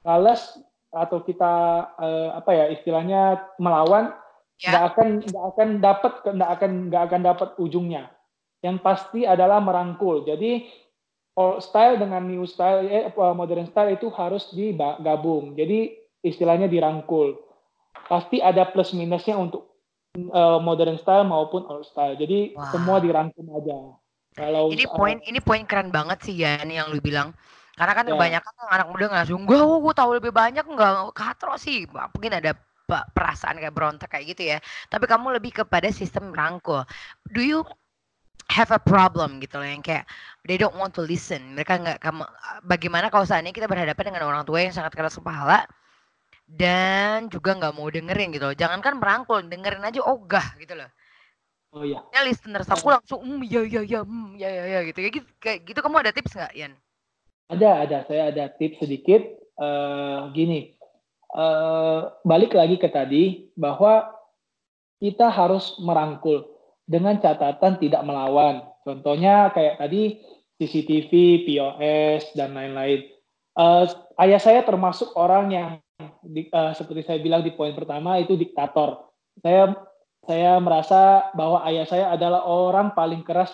balas 0.02 0.58
atau 0.92 1.24
kita 1.24 1.52
uh, 1.96 2.28
apa 2.36 2.50
ya 2.52 2.64
istilahnya 2.74 3.40
melawan 3.56 4.12
nggak 4.60 4.82
ya. 4.84 4.88
akan 4.92 5.08
nggak 5.24 5.44
akan 5.56 5.68
dapat 5.80 6.12
nggak 6.26 6.50
akan 6.58 6.70
nggak 6.92 7.02
akan 7.08 7.22
dapat 7.24 7.48
ujungnya 7.56 8.12
yang 8.60 8.76
pasti 8.78 9.24
adalah 9.24 9.58
merangkul 9.58 10.22
jadi 10.28 10.68
old 11.34 11.64
style 11.64 11.96
dengan 11.96 12.28
new 12.28 12.44
style 12.44 12.84
eh, 12.84 13.08
modern 13.16 13.64
style 13.72 13.96
itu 13.96 14.12
harus 14.12 14.52
digabung 14.52 15.56
jadi 15.56 15.96
istilahnya 16.22 16.70
dirangkul 16.70 17.38
pasti 18.08 18.38
ada 18.38 18.66
plus 18.70 18.94
minusnya 18.94 19.36
untuk 19.38 19.74
uh, 20.32 20.58
modern 20.62 20.98
style 20.98 21.26
maupun 21.26 21.66
old 21.68 21.86
style 21.86 22.16
jadi 22.16 22.56
wow. 22.56 22.70
semua 22.70 22.96
dirangkum 23.02 23.46
aja 23.52 23.78
kalau 24.32 24.72
ini 24.72 24.88
poin 24.88 25.18
uh, 25.20 25.28
ini 25.28 25.38
poin 25.44 25.62
keren 25.68 25.92
banget 25.92 26.18
sih 26.24 26.34
ya 26.38 26.62
ini 26.64 26.80
yang 26.80 26.88
lu 26.88 27.02
bilang 27.02 27.36
karena 27.72 27.92
kan 27.96 28.04
yeah. 28.04 28.12
kebanyakan 28.14 28.52
anak 28.68 28.88
muda 28.92 29.06
langsung, 29.08 29.42
gue 29.48 29.56
gue 29.56 29.94
tahu 29.96 30.10
lebih 30.20 30.32
banyak 30.32 30.64
nggak 30.64 31.16
katro 31.16 31.56
sih. 31.56 31.88
Mungkin 31.88 32.32
ada 32.36 32.52
perasaan 32.86 33.56
kayak 33.56 33.72
berontak 33.72 34.12
kayak 34.12 34.36
gitu 34.36 34.42
ya. 34.52 34.58
Tapi 34.92 35.08
kamu 35.08 35.40
lebih 35.40 35.64
kepada 35.64 35.88
sistem 35.88 36.36
rangkul. 36.36 36.84
Do 37.32 37.40
you 37.40 37.64
have 38.52 38.68
a 38.68 38.80
problem 38.82 39.40
gitu 39.40 39.56
loh 39.56 39.64
yang 39.64 39.80
kayak 39.80 40.04
they 40.44 40.60
don't 40.60 40.76
want 40.76 40.92
to 40.92 41.00
listen. 41.00 41.56
Mereka 41.56 41.80
nggak 41.80 41.98
kamu 42.04 42.22
bagaimana 42.68 43.08
kalau 43.08 43.24
seandainya 43.24 43.56
kita 43.56 43.68
berhadapan 43.70 44.12
dengan 44.12 44.28
orang 44.28 44.44
tua 44.44 44.60
yang 44.60 44.76
sangat 44.76 44.92
keras 44.92 45.16
kepala 45.16 45.64
dan 46.46 47.30
juga 47.32 47.56
nggak 47.56 47.74
mau 47.74 47.88
dengerin 47.88 48.34
gitu 48.34 48.44
loh. 48.50 48.56
Jangankan 48.56 48.98
merangkul, 48.98 49.40
dengerin 49.46 49.82
aja 49.82 50.00
ogah 50.04 50.46
gitu 50.58 50.76
loh. 50.76 50.90
Oh 51.72 51.88
iya. 51.88 52.04
Ya 52.12 52.20
listeners 52.28 52.68
aku 52.68 52.92
langsung, 52.92 53.24
hmm 53.24 53.48
ya 53.48 53.64
ya 53.64 53.80
ya, 53.80 54.00
hmm 54.04 54.36
ya 54.36 54.48
ya 54.52 54.64
ya 54.68 54.80
gitu. 54.84 54.98
Kayak 55.00 55.14
gitu, 55.16 55.28
kayak 55.40 55.58
gitu 55.64 55.78
kamu 55.80 55.96
ada 56.04 56.12
tips 56.12 56.36
nggak, 56.36 56.52
Yan? 56.52 56.72
Ada, 57.48 57.70
ada. 57.88 57.98
Saya 58.04 58.22
ada 58.28 58.44
tips 58.52 58.84
sedikit. 58.84 59.24
Uh, 59.56 60.32
gini, 60.32 60.74
uh, 61.36 62.12
balik 62.24 62.56
lagi 62.56 62.80
ke 62.80 62.88
tadi 62.88 63.52
bahwa 63.56 64.08
kita 65.00 65.28
harus 65.28 65.76
merangkul 65.80 66.44
dengan 66.84 67.18
catatan 67.18 67.80
tidak 67.80 68.04
melawan. 68.04 68.62
Contohnya 68.84 69.50
kayak 69.50 69.80
tadi 69.80 70.20
CCTV, 70.60 71.42
POS 71.48 72.36
dan 72.38 72.54
lain-lain. 72.54 73.08
Uh, 73.52 73.84
ayah 74.22 74.40
saya 74.40 74.60
termasuk 74.64 75.12
orang 75.18 75.52
yang 75.52 75.68
di, 76.22 76.48
uh, 76.50 76.72
seperti 76.72 77.02
saya 77.06 77.18
bilang 77.20 77.42
di 77.44 77.52
poin 77.52 77.74
pertama 77.74 78.18
itu 78.18 78.38
diktator. 78.38 79.10
Saya 79.40 79.74
saya 80.22 80.54
merasa 80.62 81.32
bahwa 81.34 81.66
ayah 81.66 81.86
saya 81.86 82.06
adalah 82.14 82.46
orang 82.46 82.94
paling 82.94 83.26
keras 83.26 83.50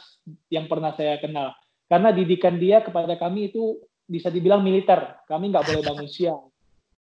yang 0.52 0.68
pernah 0.68 0.92
saya 0.92 1.16
kenal. 1.16 1.56
Karena 1.88 2.12
didikan 2.12 2.60
dia 2.60 2.84
kepada 2.84 3.16
kami 3.16 3.48
itu 3.48 3.80
bisa 4.04 4.28
dibilang 4.28 4.60
militer. 4.60 5.16
Kami 5.24 5.48
nggak 5.48 5.64
boleh 5.64 5.82
bangun 5.88 6.08
siang. 6.08 6.52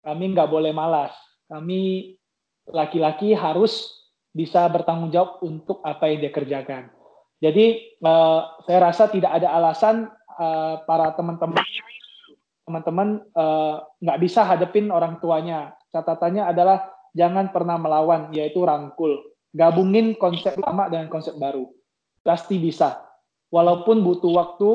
Kami 0.03 0.25
nggak 0.35 0.51
boleh 0.51 0.75
malas. 0.75 1.15
Kami 1.47 2.13
laki-laki 2.67 3.37
harus 3.37 4.03
bisa 4.35 4.67
bertanggung 4.67 5.15
jawab 5.15 5.39
untuk 5.47 5.79
apa 5.87 6.11
yang 6.11 6.27
dia 6.27 6.33
kerjakan. 6.35 6.91
Jadi 7.39 7.95
uh, 8.03 8.59
saya 8.67 8.91
rasa 8.91 9.07
tidak 9.07 9.39
ada 9.39 9.55
alasan 9.55 10.11
uh, 10.41 10.83
para 10.83 11.15
teman-teman 11.15 11.63
teman-teman 12.65 13.23
uh, 13.37 13.85
nggak 14.01 14.21
bisa 14.21 14.45
hadepin 14.45 14.89
orang 14.89 15.21
tuanya. 15.21 15.77
Catatannya 15.93 16.49
adalah 16.49 16.91
jangan 17.13 17.53
pernah 17.55 17.79
melawan, 17.79 18.33
yaitu 18.35 18.65
rangkul. 18.65 19.21
Gabungin 19.55 20.19
konsep 20.19 20.59
lama 20.59 20.91
dengan 20.91 21.07
konsep 21.07 21.39
baru. 21.39 21.71
Pasti 22.25 22.59
bisa. 22.59 23.05
Walaupun 23.55 24.03
butuh 24.03 24.33
waktu, 24.35 24.71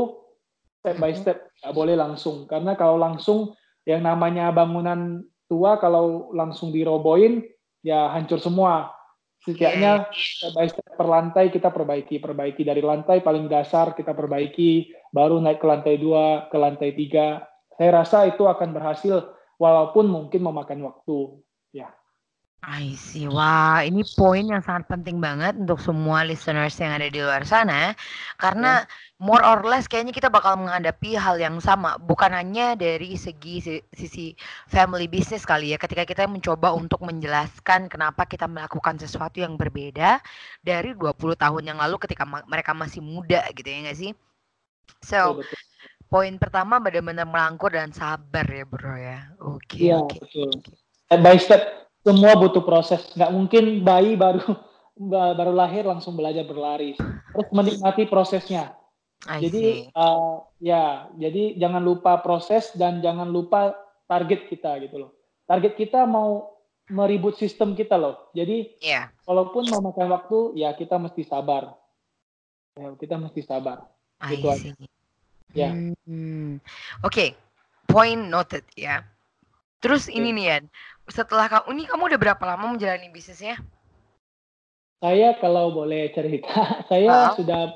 step 0.79 0.95
by 0.95 1.11
step 1.11 1.37
nggak 1.59 1.75
boleh 1.75 1.95
langsung 1.99 2.47
karena 2.47 2.73
kalau 2.79 2.95
langsung 2.95 3.51
yang 3.83 3.99
namanya 3.99 4.47
bangunan 4.55 5.23
tua 5.51 5.75
kalau 5.75 6.31
langsung 6.31 6.71
dirobohin 6.71 7.43
ya 7.83 8.07
hancur 8.15 8.39
semua 8.39 8.95
setidaknya 9.43 10.07
step 10.15 10.55
by 10.55 10.67
step 10.71 10.87
per 10.95 11.07
lantai 11.07 11.51
kita 11.51 11.67
perbaiki 11.67 12.23
perbaiki 12.23 12.63
dari 12.63 12.79
lantai 12.79 13.19
paling 13.19 13.51
dasar 13.51 13.91
kita 13.91 14.15
perbaiki 14.15 14.95
baru 15.11 15.43
naik 15.43 15.59
ke 15.59 15.67
lantai 15.67 15.95
dua 15.99 16.47
ke 16.47 16.55
lantai 16.55 16.95
tiga 16.95 17.43
saya 17.79 18.03
rasa 18.03 18.27
itu 18.27 18.43
akan 18.43 18.75
berhasil 18.75 19.31
walaupun 19.55 20.03
mungkin 20.11 20.43
memakan 20.43 20.83
waktu 20.83 21.39
ya 21.71 21.87
I 22.59 22.91
see. 22.99 23.23
Wah, 23.23 23.87
ini 23.87 24.03
poin 24.19 24.43
yang 24.43 24.59
sangat 24.59 24.91
penting 24.91 25.23
banget 25.23 25.55
untuk 25.55 25.79
semua 25.79 26.27
listeners 26.27 26.75
yang 26.75 26.91
ada 26.91 27.07
di 27.07 27.23
luar 27.23 27.47
sana. 27.47 27.95
Karena 28.35 28.83
yeah. 28.83 29.15
more 29.23 29.39
or 29.39 29.63
less 29.63 29.87
kayaknya 29.87 30.11
kita 30.11 30.27
bakal 30.27 30.59
menghadapi 30.59 31.15
hal 31.15 31.39
yang 31.39 31.55
sama. 31.63 31.95
Bukan 32.03 32.35
hanya 32.35 32.75
dari 32.75 33.15
segi 33.15 33.63
sisi 33.95 34.35
family 34.67 35.07
business 35.07 35.47
kali 35.47 35.71
ya. 35.71 35.79
Ketika 35.79 36.03
kita 36.03 36.27
mencoba 36.27 36.75
untuk 36.75 36.99
menjelaskan 36.99 37.87
kenapa 37.87 38.27
kita 38.27 38.43
melakukan 38.43 38.99
sesuatu 38.99 39.39
yang 39.39 39.55
berbeda 39.55 40.19
dari 40.59 40.91
20 40.91 41.15
tahun 41.39 41.63
yang 41.63 41.79
lalu 41.79 41.95
ketika 42.03 42.27
mereka 42.27 42.75
masih 42.75 42.99
muda 42.99 43.47
gitu 43.55 43.71
ya 43.71 43.87
nggak 43.87 43.99
sih? 44.03 44.11
So, 44.99 45.39
betul, 45.39 45.68
poin 46.09 46.35
pertama 46.41 46.81
benar-benar 46.81 47.29
melangkur 47.29 47.71
dan 47.71 47.93
sabar 47.93 48.43
ya 48.49 48.65
bro 48.65 48.95
ya. 48.97 49.19
Oke, 49.39 49.87
okay, 49.87 49.89
oke. 49.93 50.17
Okay. 50.25 50.49
Step 51.05 51.21
by 51.21 51.37
step 51.37 51.61
semua 52.03 52.33
butuh 52.35 52.65
proses 52.65 53.01
nggak 53.13 53.31
mungkin 53.31 53.63
bayi 53.85 54.17
baru 54.19 54.43
baru 55.37 55.53
lahir 55.55 55.87
langsung 55.87 56.19
belajar 56.19 56.43
berlari 56.43 56.95
terus 57.31 57.47
menikmati 57.55 58.03
prosesnya 58.07 58.75
I 59.27 59.43
jadi 59.43 59.91
uh, 59.95 60.43
ya 60.63 61.11
jadi 61.15 61.59
jangan 61.59 61.83
lupa 61.83 62.19
proses 62.23 62.71
dan 62.75 63.03
jangan 63.03 63.27
lupa 63.27 63.75
target 64.07 64.47
kita 64.47 64.79
gitu 64.83 65.07
loh 65.07 65.11
target 65.43 65.75
kita 65.75 66.07
mau 66.07 66.55
meribut 66.87 67.35
sistem 67.35 67.75
kita 67.75 67.99
loh 67.99 68.31
jadi 68.31 68.75
yeah. 68.79 69.11
walaupun 69.27 69.67
memakan 69.67 70.07
waktu 70.07 70.39
ya 70.55 70.71
kita 70.75 70.95
mesti 70.95 71.27
sabar 71.27 71.79
Ya, 72.79 72.95
kita 72.95 73.19
mesti 73.19 73.43
sabar. 73.43 73.91
I 74.23 74.39
Gitu 74.39 74.47
aja. 74.47 74.71
Ya. 75.51 75.73
Hmm. 76.05 76.61
Oke, 77.01 77.33
point 77.85 78.29
noted 78.29 78.61
ya. 78.73 79.01
Terus 79.79 80.05
ini 80.05 80.29
Oke. 80.29 80.35
nih 80.35 80.45
Yan, 80.45 80.63
setelah 81.07 81.45
kamu 81.47 81.65
ini 81.73 81.83
kamu 81.87 82.03
udah 82.05 82.19
berapa 82.19 82.43
lama 82.45 82.75
menjalani 82.75 83.09
bisnisnya? 83.09 83.57
Saya 84.99 85.31
kalau 85.39 85.71
boleh 85.71 86.11
cerita, 86.11 86.51
saya 86.91 87.07
Ah. 87.07 87.31
sudah 87.33 87.71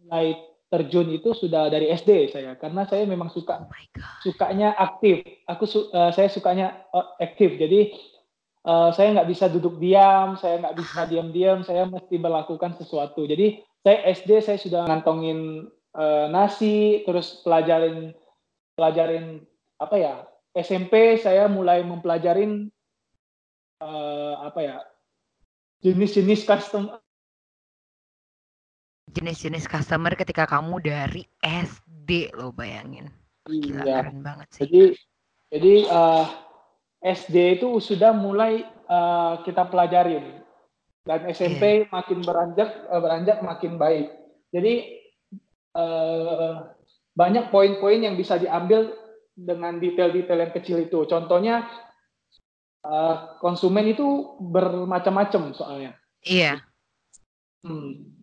mulai 0.00 0.38
terjun 0.68 1.08
itu 1.10 1.32
sudah 1.34 1.66
dari 1.66 1.88
SD 1.90 2.28
saya, 2.30 2.54
karena 2.54 2.84
saya 2.86 3.08
memang 3.08 3.28
Oh 3.28 3.34
suka 3.34 3.66
god. 3.66 4.20
sukanya 4.22 4.76
aktif. 4.76 5.24
Aku 5.48 5.64
su- 5.64 5.88
eh, 5.90 6.12
saya 6.14 6.28
sukanya 6.30 6.86
eh, 6.88 7.06
aktif. 7.24 7.58
Jadi 7.58 7.80
eh, 8.62 8.90
saya 8.94 9.08
nggak 9.16 9.28
bisa 9.28 9.50
duduk 9.50 9.80
diam, 9.80 10.36
saya 10.36 10.60
nggak 10.60 10.76
bisa 10.76 11.00
diam-diam, 11.08 11.64
saya 11.64 11.82
mesti 11.84 12.14
melakukan 12.16 12.76
sesuatu. 12.76 13.24
Jadi 13.24 13.58
saya 13.80 13.98
SD 14.12 14.30
saya 14.40 14.58
sudah 14.60 14.86
ngantongin 14.86 15.66
eh, 15.98 16.26
nasi, 16.30 17.02
terus 17.02 17.42
pelajarin 17.42 18.14
pelajarin 18.78 19.42
apa 19.82 19.96
ya 19.98 20.14
SMP 20.54 21.18
saya 21.18 21.50
mulai 21.50 21.82
mempelajarin 21.82 22.70
eh, 23.82 24.34
apa 24.38 24.60
ya 24.62 24.76
jenis-jenis 25.82 26.46
custom 26.46 26.94
Jenis-jenis 29.08 29.64
customer 29.64 30.12
ketika 30.12 30.44
kamu 30.44 30.84
dari 30.84 31.24
SD 31.40 32.28
lo 32.36 32.52
bayangin. 32.52 33.08
Gila 33.48 33.82
Iya. 33.88 33.94
keren 34.04 34.20
banget 34.20 34.48
sih. 34.52 34.60
Jadi 34.68 34.82
jadi 35.48 35.74
eh, 35.88 36.26
SD 37.16 37.36
itu 37.56 37.80
sudah 37.80 38.12
mulai 38.12 38.68
eh, 38.68 39.34
kita 39.48 39.64
pelajarin 39.72 40.44
dan 41.08 41.24
SMP 41.32 41.88
makin 41.88 42.20
beranjak 42.20 42.68
eh, 42.68 43.00
beranjak 43.00 43.38
makin 43.40 43.80
baik. 43.80 44.12
Jadi 44.52 45.00
eh, 45.78 46.54
banyak 47.14 47.54
poin-poin 47.54 48.02
yang 48.02 48.18
bisa 48.18 48.38
diambil 48.38 48.90
dengan 49.38 49.78
detail-detail 49.78 50.50
yang 50.50 50.54
kecil 50.54 50.78
itu. 50.82 51.06
Contohnya 51.06 51.66
eh, 52.82 53.16
konsumen 53.38 53.86
itu 53.86 54.38
bermacam-macam 54.42 55.54
soalnya. 55.54 55.92
Iya. 56.26 56.58
Hmm. 57.62 58.18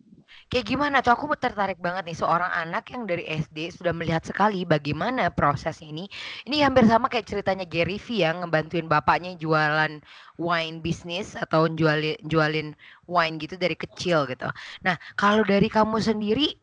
Kayak 0.46 0.66
gimana 0.70 1.02
tuh 1.02 1.10
aku 1.18 1.34
tertarik 1.34 1.82
banget 1.82 2.06
nih 2.06 2.18
seorang 2.22 2.46
anak 2.54 2.86
yang 2.94 3.02
dari 3.02 3.26
SD 3.26 3.74
sudah 3.74 3.90
melihat 3.90 4.22
sekali 4.22 4.62
bagaimana 4.62 5.26
proses 5.34 5.82
ini. 5.82 6.06
Ini 6.46 6.62
hampir 6.62 6.86
sama 6.86 7.10
kayak 7.10 7.26
ceritanya 7.26 7.66
Gary 7.66 7.98
V 7.98 8.22
yang 8.22 8.46
ngebantuin 8.46 8.86
bapaknya 8.86 9.34
jualan 9.42 9.98
wine 10.38 10.78
bisnis 10.78 11.34
atau 11.34 11.66
jualin 11.66 12.14
jualin 12.30 12.78
wine 13.10 13.42
gitu 13.42 13.58
dari 13.58 13.74
kecil 13.74 14.30
gitu. 14.30 14.46
Nah, 14.86 14.94
kalau 15.18 15.42
dari 15.42 15.66
kamu 15.66 15.98
sendiri 15.98 16.54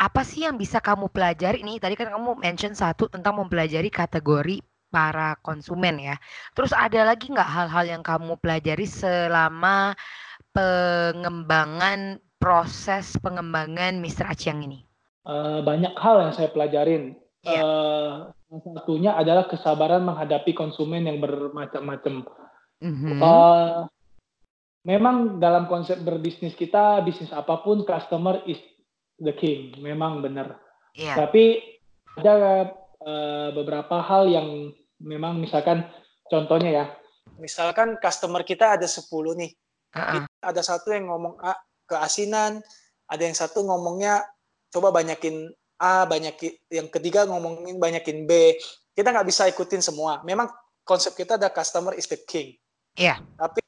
apa 0.00 0.24
sih 0.24 0.48
yang 0.48 0.56
bisa 0.56 0.80
kamu 0.80 1.12
pelajari 1.12 1.60
nih? 1.60 1.76
Tadi 1.76 1.92
kan 1.92 2.08
kamu 2.08 2.40
mention 2.40 2.72
satu 2.72 3.12
tentang 3.12 3.36
mempelajari 3.36 3.92
kategori 3.92 4.64
para 4.88 5.36
konsumen 5.44 6.00
ya. 6.00 6.16
Terus 6.56 6.72
ada 6.72 7.04
lagi 7.04 7.28
nggak 7.28 7.46
hal-hal 7.46 7.84
yang 7.84 8.02
kamu 8.02 8.40
pelajari 8.40 8.88
selama 8.88 9.92
pengembangan 10.56 12.16
proses 12.40 13.12
pengembangan 13.20 14.00
Mr. 14.00 14.32
Aciang 14.32 14.64
ini? 14.64 14.80
Eh, 15.28 15.60
banyak 15.60 15.92
hal 16.00 16.16
yang 16.24 16.32
saya 16.32 16.48
pelajarin. 16.48 17.20
Iya. 17.44 17.60
Eh, 17.60 18.12
salah 18.48 18.62
satunya 18.80 19.12
adalah 19.14 19.44
kesabaran 19.52 20.00
menghadapi 20.02 20.56
konsumen 20.56 21.04
yang 21.04 21.20
bermacam-macam. 21.20 22.24
Mhm. 22.80 23.20
Eh, 23.20 23.80
memang 24.88 25.36
dalam 25.38 25.68
konsep 25.68 26.00
berbisnis 26.00 26.56
kita, 26.56 27.04
bisnis 27.04 27.36
apa 27.36 27.60
pun, 27.60 27.84
customer 27.84 28.40
is 28.48 28.58
the 29.20 29.36
king. 29.36 29.76
Memang 29.78 30.24
benar. 30.24 30.58
Iya. 30.96 31.14
Tapi 31.14 31.60
ada 32.18 32.66
eh, 33.04 33.48
beberapa 33.54 34.02
hal 34.02 34.26
yang 34.26 34.72
memang 35.00 35.38
misalkan 35.38 35.86
contohnya 36.26 36.70
ya. 36.72 36.86
Misalkan 37.38 37.96
customer 38.00 38.42
kita 38.42 38.76
ada 38.76 38.84
10 38.84 39.06
nih. 39.36 39.52
Heeh. 39.96 40.22
Ada 40.42 40.60
satu 40.64 40.92
yang 40.92 41.08
ngomong 41.08 41.38
A 41.40 41.56
keasinan, 41.88 42.62
ada 43.10 43.22
yang 43.22 43.34
satu 43.34 43.66
ngomongnya 43.66 44.22
coba 44.70 44.94
banyakin 44.94 45.50
A, 45.80 46.04
banyakin 46.06 46.52
yang 46.70 46.86
ketiga 46.92 47.24
ngomongin 47.26 47.80
banyakin 47.80 48.28
B. 48.28 48.54
Kita 48.92 49.10
nggak 49.10 49.28
bisa 49.28 49.48
ikutin 49.48 49.80
semua. 49.80 50.20
Memang 50.22 50.50
konsep 50.84 51.16
kita 51.16 51.40
ada 51.40 51.48
customer 51.48 51.96
is 51.96 52.06
the 52.06 52.20
king. 52.28 52.54
Iya. 52.94 53.22
Tapi 53.38 53.62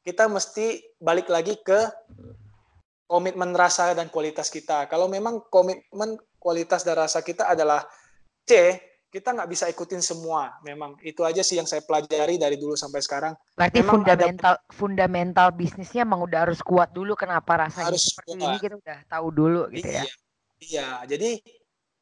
kita 0.00 0.26
mesti 0.26 0.80
balik 0.96 1.28
lagi 1.28 1.54
ke 1.60 1.86
komitmen 3.10 3.50
rasa 3.58 3.90
dan 3.90 4.06
kualitas 4.06 4.46
kita. 4.46 4.86
Kalau 4.86 5.10
memang 5.10 5.42
komitmen 5.50 6.14
kualitas 6.38 6.86
dan 6.86 6.94
rasa 6.94 7.26
kita 7.26 7.50
adalah 7.50 7.82
C, 8.46 8.78
kita 9.10 9.34
nggak 9.34 9.50
bisa 9.50 9.66
ikutin 9.66 9.98
semua. 9.98 10.54
Memang 10.62 10.94
itu 11.02 11.26
aja 11.26 11.42
sih 11.42 11.58
yang 11.58 11.66
saya 11.66 11.82
pelajari 11.82 12.38
dari 12.38 12.54
dulu 12.54 12.78
sampai 12.78 13.02
sekarang. 13.02 13.34
Berarti 13.58 13.82
Memang 13.82 14.06
ada- 14.06 14.14
fundamental 14.14 14.54
fundamental 14.70 15.48
bisnisnya 15.50 16.06
emang 16.06 16.22
udah 16.22 16.46
harus 16.46 16.62
kuat 16.62 16.94
dulu 16.94 17.18
kenapa 17.18 17.66
rasanya 17.66 17.90
Harus 17.90 18.14
seperti 18.14 18.38
kuat. 18.38 18.46
ini 18.46 18.56
kita 18.62 18.74
udah 18.78 18.98
tahu 19.10 19.26
dulu 19.34 19.60
gitu 19.74 19.90
ya. 19.90 20.06
Iya, 20.06 20.14
iya. 20.62 20.88
Jadi 21.10 21.30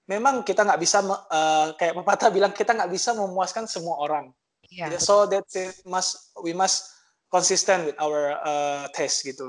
memang 0.04 0.44
kita 0.44 0.68
nggak 0.68 0.80
bisa 0.84 1.00
eh, 1.08 1.66
kayak 1.80 1.96
pepatah 2.04 2.28
bilang 2.28 2.52
kita 2.52 2.76
nggak 2.76 2.92
bisa 2.92 3.16
memuaskan 3.16 3.64
semua 3.64 3.96
orang. 3.96 4.28
Iya. 4.68 4.92
So 5.00 5.24
that 5.24 5.48
must 5.88 6.36
we 6.44 6.52
must 6.52 6.92
consistent 7.32 7.88
with 7.88 7.96
our 7.96 8.36
uh, 8.44 8.84
taste 8.92 9.24
gitu. 9.24 9.48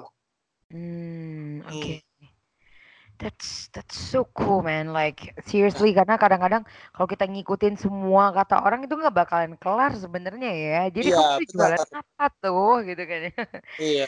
Hmm, 0.69 1.62
oke. 1.65 2.05
That's 3.19 3.67
that's 3.75 3.99
so 3.99 4.23
cool 4.32 4.63
man. 4.63 4.95
Like 4.95 5.36
seriously 5.43 5.91
karena 5.91 6.15
kadang-kadang 6.15 6.63
kalau 6.95 7.03
kita 7.03 7.27
ngikutin 7.27 7.75
semua 7.75 8.32
kata 8.32 8.63
orang 8.63 8.88
itu 8.88 8.95
nggak 8.95 9.12
bakalan 9.12 9.53
kelar 9.60 9.91
sebenarnya 9.91 10.49
ya. 10.55 10.79
Jadi 10.88 11.12
Iya, 11.12 11.19
kamu 11.19 11.41
jualan 11.51 11.84
apa 11.99 12.25
tuh 12.39 12.79
gitu 12.88 13.03
kan 13.03 13.19
ya. 13.27 13.32
Iya. 13.75 14.05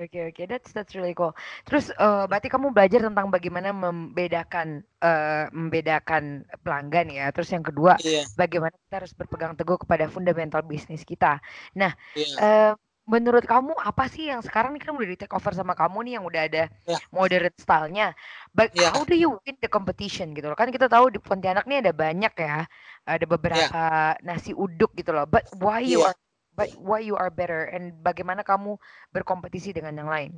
Oke 0.00 0.18
oke, 0.32 0.42
that's 0.48 0.70
that's 0.72 0.96
really 0.96 1.12
cool. 1.12 1.36
Terus 1.68 1.92
eh, 1.92 2.24
berarti 2.30 2.48
kamu 2.48 2.72
belajar 2.72 3.00
tentang 3.04 3.28
bagaimana 3.28 3.76
membedakan 3.76 4.80
eh, 5.04 5.44
membedakan 5.52 6.48
pelanggan 6.64 7.06
ya. 7.12 7.28
Terus 7.36 7.52
yang 7.52 7.64
kedua, 7.66 8.00
Iya. 8.00 8.24
bagaimana 8.40 8.72
kita 8.88 8.94
harus 9.04 9.12
berpegang 9.12 9.52
teguh 9.52 9.76
kepada 9.84 10.08
fundamental 10.08 10.64
bisnis 10.64 11.04
kita. 11.04 11.44
Iya. 12.16 12.36
Eh, 12.40 12.72
menurut 13.06 13.46
kamu 13.46 13.72
apa 13.78 14.04
sih 14.10 14.28
yang 14.30 14.42
sekarang 14.42 14.74
nih 14.74 14.82
kan 14.82 14.92
udah 14.98 15.08
di 15.08 15.16
take 15.18 15.34
over 15.34 15.54
sama 15.54 15.72
kamu 15.78 15.98
nih 16.06 16.12
yang 16.18 16.24
udah 16.26 16.42
ada 16.50 16.62
Ya. 16.86 16.98
moderate 17.14 17.54
style-nya. 17.58 18.12
But 18.50 18.74
Ya. 18.74 18.90
how 18.90 19.06
do 19.06 19.14
you 19.14 19.38
win 19.46 19.56
the 19.62 19.70
competition 19.70 20.34
gitu 20.34 20.50
loh? 20.50 20.58
Kan 20.58 20.74
kita 20.74 20.90
tahu 20.90 21.14
di 21.14 21.18
Pontianak 21.22 21.64
nih 21.70 21.86
ada 21.86 21.92
banyak 21.94 22.34
ya. 22.34 22.66
Ada 23.06 23.24
beberapa 23.30 23.82
nasi 24.26 24.50
uduk 24.52 24.92
gitu 24.98 25.14
loh. 25.14 25.24
But 25.30 25.46
why 25.54 25.86
you 25.86 26.02
Iya. 26.02 26.12
are 26.12 26.16
but 26.56 26.70
why 26.80 27.00
you 27.04 27.14
are 27.14 27.30
better 27.30 27.68
and 27.70 27.94
bagaimana 28.02 28.42
kamu 28.42 28.74
berkompetisi 29.14 29.70
dengan 29.76 29.94
yang 30.02 30.10
lain? 30.10 30.32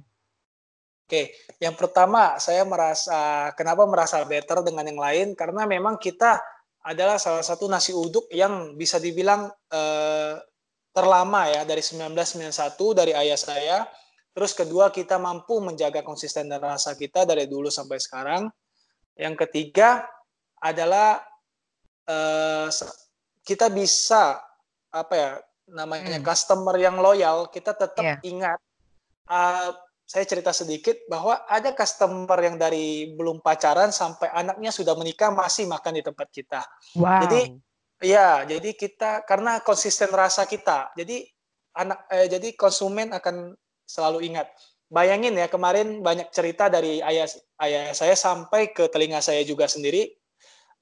Oke, 1.08 1.32
yang 1.56 1.72
pertama 1.72 2.36
saya 2.36 2.68
merasa 2.68 3.48
kenapa 3.56 3.88
merasa 3.88 4.20
better 4.28 4.60
dengan 4.60 4.84
yang 4.84 5.00
lain 5.00 5.28
karena 5.32 5.64
memang 5.64 5.96
kita 5.96 6.36
adalah 6.84 7.16
salah 7.16 7.40
satu 7.40 7.64
nasi 7.64 7.96
uduk 7.96 8.28
yang 8.28 8.76
bisa 8.76 9.00
dibilang 9.00 9.48
eh, 9.72 10.36
terlama 10.98 11.46
ya 11.46 11.62
dari 11.62 11.78
1991 11.78 12.98
dari 12.98 13.12
ayah 13.14 13.38
saya. 13.38 13.78
Terus 14.34 14.50
kedua 14.54 14.90
kita 14.90 15.18
mampu 15.18 15.62
menjaga 15.62 16.02
konsisten 16.02 16.50
dan 16.50 16.58
rasa 16.58 16.98
kita 16.98 17.22
dari 17.22 17.46
dulu 17.46 17.70
sampai 17.70 17.98
sekarang. 18.02 18.50
Yang 19.14 19.46
ketiga 19.46 20.06
adalah 20.58 21.22
eh, 22.08 22.68
kita 23.44 23.68
bisa 23.68 24.40
apa 24.88 25.14
ya 25.14 25.30
namanya 25.68 26.16
Hmm. 26.18 26.24
customer 26.24 26.74
yang 26.80 26.96
loyal. 26.98 27.52
Kita 27.52 27.76
tetap 27.76 28.02
Iya. 28.02 28.16
ingat. 28.24 28.58
eh, 29.28 29.70
saya 30.08 30.24
cerita 30.24 30.56
sedikit 30.56 30.96
bahwa 31.04 31.44
ada 31.44 31.76
customer 31.76 32.40
yang 32.40 32.56
dari 32.56 33.12
belum 33.12 33.44
pacaran 33.44 33.92
sampai 33.92 34.32
anaknya 34.32 34.72
sudah 34.72 34.96
menikah 34.96 35.28
masih 35.28 35.68
makan 35.68 36.00
di 36.00 36.02
tempat 36.02 36.32
kita. 36.32 36.64
Wow. 36.96 37.28
Jadi, 37.28 37.60
Iya, 37.98 38.46
jadi 38.46 38.70
kita 38.78 39.26
karena 39.26 39.58
konsisten 39.66 40.10
rasa 40.14 40.46
kita. 40.46 40.94
Jadi 40.94 41.26
anak 41.74 42.06
eh, 42.14 42.30
jadi 42.30 42.54
konsumen 42.54 43.10
akan 43.10 43.58
selalu 43.82 44.30
ingat. 44.30 44.46
Bayangin 44.88 45.34
ya 45.36 45.50
kemarin 45.50 46.00
banyak 46.00 46.30
cerita 46.30 46.70
dari 46.70 47.02
ayah 47.02 47.26
ayah 47.60 47.92
saya 47.92 48.14
sampai 48.14 48.70
ke 48.70 48.86
telinga 48.88 49.18
saya 49.18 49.42
juga 49.42 49.66
sendiri. 49.66 50.14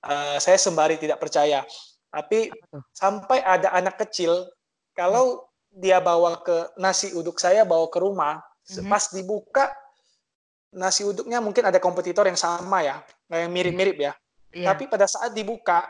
Eh, 0.05 0.37
saya 0.39 0.61
sembari 0.61 1.01
tidak 1.01 1.17
percaya. 1.17 1.65
Tapi 2.13 2.53
sampai 2.93 3.41
ada 3.41 3.73
anak 3.73 3.97
kecil 4.07 4.45
kalau 4.93 5.49
dia 5.73 6.01
bawa 6.01 6.41
ke 6.45 6.73
nasi 6.81 7.13
uduk 7.13 7.37
saya 7.41 7.65
bawa 7.65 7.89
ke 7.93 7.99
rumah, 8.01 8.41
Mhm. 8.73 8.89
pas 8.89 9.05
dibuka 9.13 9.65
nasi 10.73 11.05
uduknya 11.05 11.41
mungkin 11.41 11.65
ada 11.65 11.81
kompetitor 11.81 12.29
yang 12.29 12.37
sama 12.37 12.85
ya, 12.85 13.01
yang 13.33 13.49
mirip-mirip 13.53 13.97
ya. 13.97 14.13
Iya. 14.53 14.73
Tapi 14.73 14.89
pada 14.89 15.09
saat 15.09 15.33
dibuka 15.33 15.85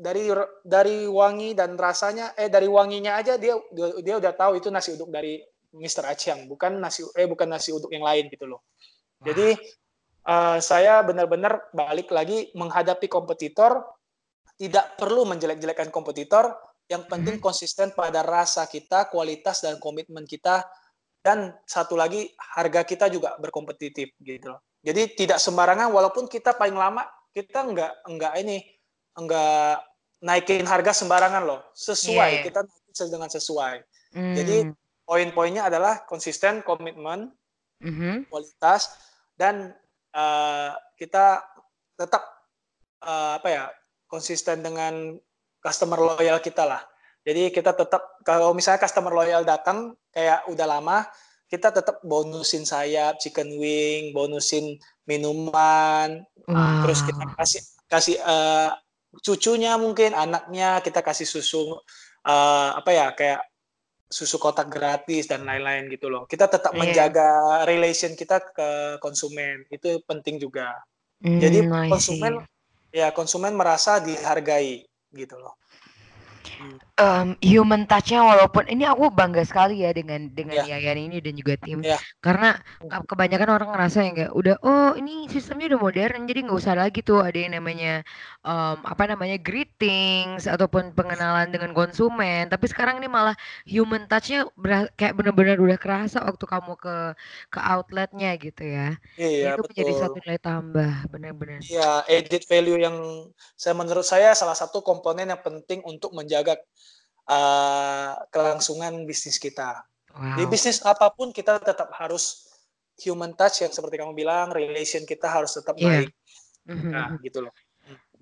dari 0.00 0.32
dari 0.64 1.04
wangi 1.04 1.52
dan 1.52 1.76
rasanya 1.76 2.32
eh 2.32 2.48
dari 2.48 2.64
wanginya 2.64 3.20
aja 3.20 3.36
dia 3.36 3.60
dia, 3.68 3.92
dia 4.00 4.14
udah 4.16 4.32
tahu 4.32 4.56
itu 4.56 4.72
nasi 4.72 4.96
uduk 4.96 5.12
dari 5.12 5.44
Mr. 5.76 6.08
Aciang, 6.08 6.48
bukan 6.48 6.80
nasi 6.80 7.04
eh 7.14 7.28
bukan 7.28 7.46
nasi 7.46 7.70
uduk 7.70 7.92
yang 7.92 8.02
lain 8.02 8.32
gitu 8.32 8.48
loh. 8.48 8.64
Jadi 9.20 9.54
uh, 10.24 10.58
saya 10.58 11.04
benar-benar 11.04 11.70
balik 11.76 12.08
lagi 12.10 12.48
menghadapi 12.56 13.06
kompetitor 13.06 13.84
tidak 14.56 14.96
perlu 14.96 15.28
menjelek-jelekkan 15.28 15.92
kompetitor 15.92 16.52
yang 16.90 17.06
penting 17.06 17.38
hmm. 17.38 17.44
konsisten 17.44 17.94
pada 17.94 18.26
rasa 18.26 18.66
kita 18.66 19.06
kualitas 19.12 19.62
dan 19.62 19.78
komitmen 19.78 20.26
kita 20.26 20.66
dan 21.20 21.52
satu 21.68 21.94
lagi 21.94 22.32
harga 22.56 22.82
kita 22.82 23.06
juga 23.12 23.36
berkompetitif 23.38 24.16
gitu 24.20 24.56
loh 24.56 24.60
jadi 24.82 25.12
tidak 25.14 25.38
sembarangan 25.38 25.92
walaupun 25.92 26.26
kita 26.26 26.56
paling 26.56 26.74
lama 26.74 27.04
kita 27.30 27.62
enggak 27.62 27.92
enggak 28.08 28.34
ini 28.40 28.56
enggak 29.14 29.89
naikin 30.20 30.68
harga 30.68 30.92
sembarangan 30.92 31.42
loh 31.44 31.60
sesuai 31.72 32.30
yeah. 32.40 32.44
kita 32.44 32.60
dengan 33.08 33.30
sesuai 33.32 33.74
mm. 34.12 34.34
jadi 34.36 34.56
poin-poinnya 35.08 35.66
adalah 35.66 36.04
konsisten 36.04 36.60
komitmen 36.60 37.32
mm-hmm. 37.80 38.28
kualitas 38.28 38.92
dan 39.34 39.72
uh, 40.12 40.76
kita 41.00 41.40
tetap 41.96 42.22
uh, 43.02 43.40
apa 43.40 43.48
ya 43.48 43.64
konsisten 44.06 44.60
dengan 44.60 45.16
customer 45.64 45.96
loyal 45.96 46.38
kita 46.44 46.68
lah 46.68 46.84
jadi 47.24 47.48
kita 47.48 47.72
tetap 47.72 48.20
kalau 48.24 48.52
misalnya 48.52 48.84
customer 48.84 49.12
loyal 49.12 49.44
datang 49.44 49.96
kayak 50.12 50.44
udah 50.52 50.66
lama 50.68 51.08
kita 51.50 51.74
tetap 51.74 51.98
bonusin 52.06 52.62
sayap 52.62 53.18
chicken 53.18 53.58
wing 53.58 54.14
bonusin 54.14 54.78
minuman 55.08 56.22
wow. 56.46 56.86
terus 56.86 57.02
kita 57.02 57.24
kasih 57.34 57.62
kasih 57.90 58.16
uh, 58.22 58.70
cucunya 59.18 59.74
mungkin 59.74 60.14
anaknya 60.14 60.78
kita 60.84 61.02
kasih 61.02 61.26
susu 61.26 61.74
uh, 62.26 62.70
apa 62.78 62.90
ya 62.94 63.06
kayak 63.14 63.42
susu 64.10 64.42
kotak 64.42 64.70
gratis 64.70 65.30
dan 65.30 65.46
lain-lain 65.46 65.86
gitu 65.90 66.10
loh. 66.10 66.26
Kita 66.26 66.50
tetap 66.50 66.74
yeah. 66.74 66.80
menjaga 66.82 67.30
relation 67.66 68.14
kita 68.14 68.42
ke 68.54 68.98
konsumen 69.02 69.66
itu 69.70 70.02
penting 70.06 70.38
juga. 70.42 70.74
Mm, 71.22 71.38
jadi 71.38 71.58
konsumen 71.86 72.32
ya 72.90 73.14
konsumen 73.14 73.54
merasa 73.54 74.02
dihargai 74.02 74.82
gitu 75.14 75.36
loh 75.38 75.60
um, 77.00 77.28
human 77.40 77.88
touch-nya 77.88 78.20
walaupun 78.20 78.68
ini 78.68 78.84
aku 78.84 79.08
bangga 79.10 79.42
sekali 79.42 79.82
ya 79.82 79.90
dengan 79.96 80.28
dengan 80.30 80.60
yeah. 80.62 80.76
Yayan 80.76 81.10
ini 81.10 81.18
dan 81.24 81.34
juga 81.34 81.56
tim 81.56 81.80
yeah. 81.80 81.98
karena 82.20 82.60
kebanyakan 83.08 83.50
orang 83.56 83.68
ngerasa 83.72 84.04
yang 84.04 84.14
kayak 84.14 84.32
udah 84.36 84.56
oh 84.60 84.92
ini 84.94 85.26
sistemnya 85.32 85.74
udah 85.74 85.80
modern 85.80 86.28
jadi 86.28 86.40
nggak 86.44 86.58
usah 86.60 86.76
lagi 86.76 87.00
tuh 87.00 87.24
ada 87.24 87.34
yang 87.34 87.56
namanya 87.56 88.04
um, 88.44 88.84
apa 88.84 89.08
namanya 89.08 89.40
greetings 89.40 90.44
ataupun 90.44 90.92
pengenalan 90.92 91.48
dengan 91.48 91.72
konsumen 91.72 92.52
tapi 92.52 92.68
sekarang 92.68 93.00
ini 93.00 93.08
malah 93.08 93.34
human 93.64 94.04
touch-nya 94.06 94.46
kayak 94.94 95.16
benar-benar 95.16 95.56
udah 95.56 95.78
kerasa 95.80 96.20
waktu 96.22 96.44
kamu 96.44 96.76
ke 96.76 96.96
ke 97.48 97.60
outletnya 97.60 98.30
gitu 98.36 98.62
ya 98.62 98.88
iya, 99.16 99.56
itu 99.56 99.64
betul. 99.64 99.68
menjadi 99.72 99.92
satu 99.96 100.16
nilai 100.20 100.40
tambah 100.40 100.92
benar-benar 101.08 101.60
ya 101.64 102.04
edit 102.06 102.44
value 102.44 102.78
yang 102.78 102.96
saya 103.56 103.72
menurut 103.72 104.04
saya 104.04 104.36
salah 104.36 104.56
satu 104.56 104.84
komponen 104.84 105.32
yang 105.32 105.40
penting 105.40 105.80
untuk 105.86 106.12
menjaga 106.12 106.60
uh, 107.28 108.16
kelangsungan 108.30 109.04
bisnis 109.04 109.36
kita. 109.36 109.82
Wow. 110.14 110.38
Di 110.38 110.44
bisnis 110.46 110.80
apa 110.86 111.10
pun 111.12 111.30
kita 111.34 111.60
tetap 111.60 111.90
harus 111.94 112.50
human 113.00 113.32
touch 113.32 113.64
yang 113.64 113.72
seperti 113.72 113.96
kamu 113.96 114.12
bilang, 114.12 114.52
relation 114.52 115.08
kita 115.08 115.26
harus 115.26 115.56
tetap 115.56 115.74
yeah. 115.80 116.04
baik. 116.04 116.10
Mm-hmm. 116.68 116.92
Nah, 116.92 117.08
gitu 117.24 117.48
loh. 117.48 117.54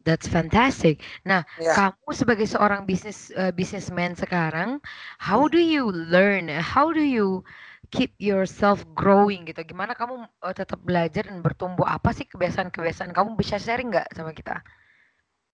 That's 0.06 0.30
fantastic. 0.30 1.04
Nah, 1.26 1.44
yeah. 1.61 1.74
kamu 1.74 2.11
sebagai 2.16 2.46
seorang 2.48 2.88
bisnis 2.88 3.28
uh, 3.37 3.52
businessman 3.52 4.16
sekarang, 4.16 4.80
how 5.20 5.50
do 5.50 5.58
you 5.61 5.90
learn? 5.90 6.48
How 6.48 6.94
do 6.94 7.02
you 7.02 7.44
keep 7.92 8.14
yourself 8.16 8.87
growing 8.96 9.44
gitu? 9.44 9.61
Gimana 9.66 9.92
kamu 9.92 10.24
uh, 10.24 10.54
tetap 10.54 10.80
belajar 10.80 11.28
dan 11.28 11.44
bertumbuh? 11.44 11.84
Apa 11.84 12.14
sih 12.14 12.24
kebiasaan-kebiasaan 12.24 13.12
kamu 13.12 13.37
bisa 13.37 13.61
sharing 13.61 13.92
nggak 13.92 14.08
sama 14.16 14.32
kita? 14.32 14.62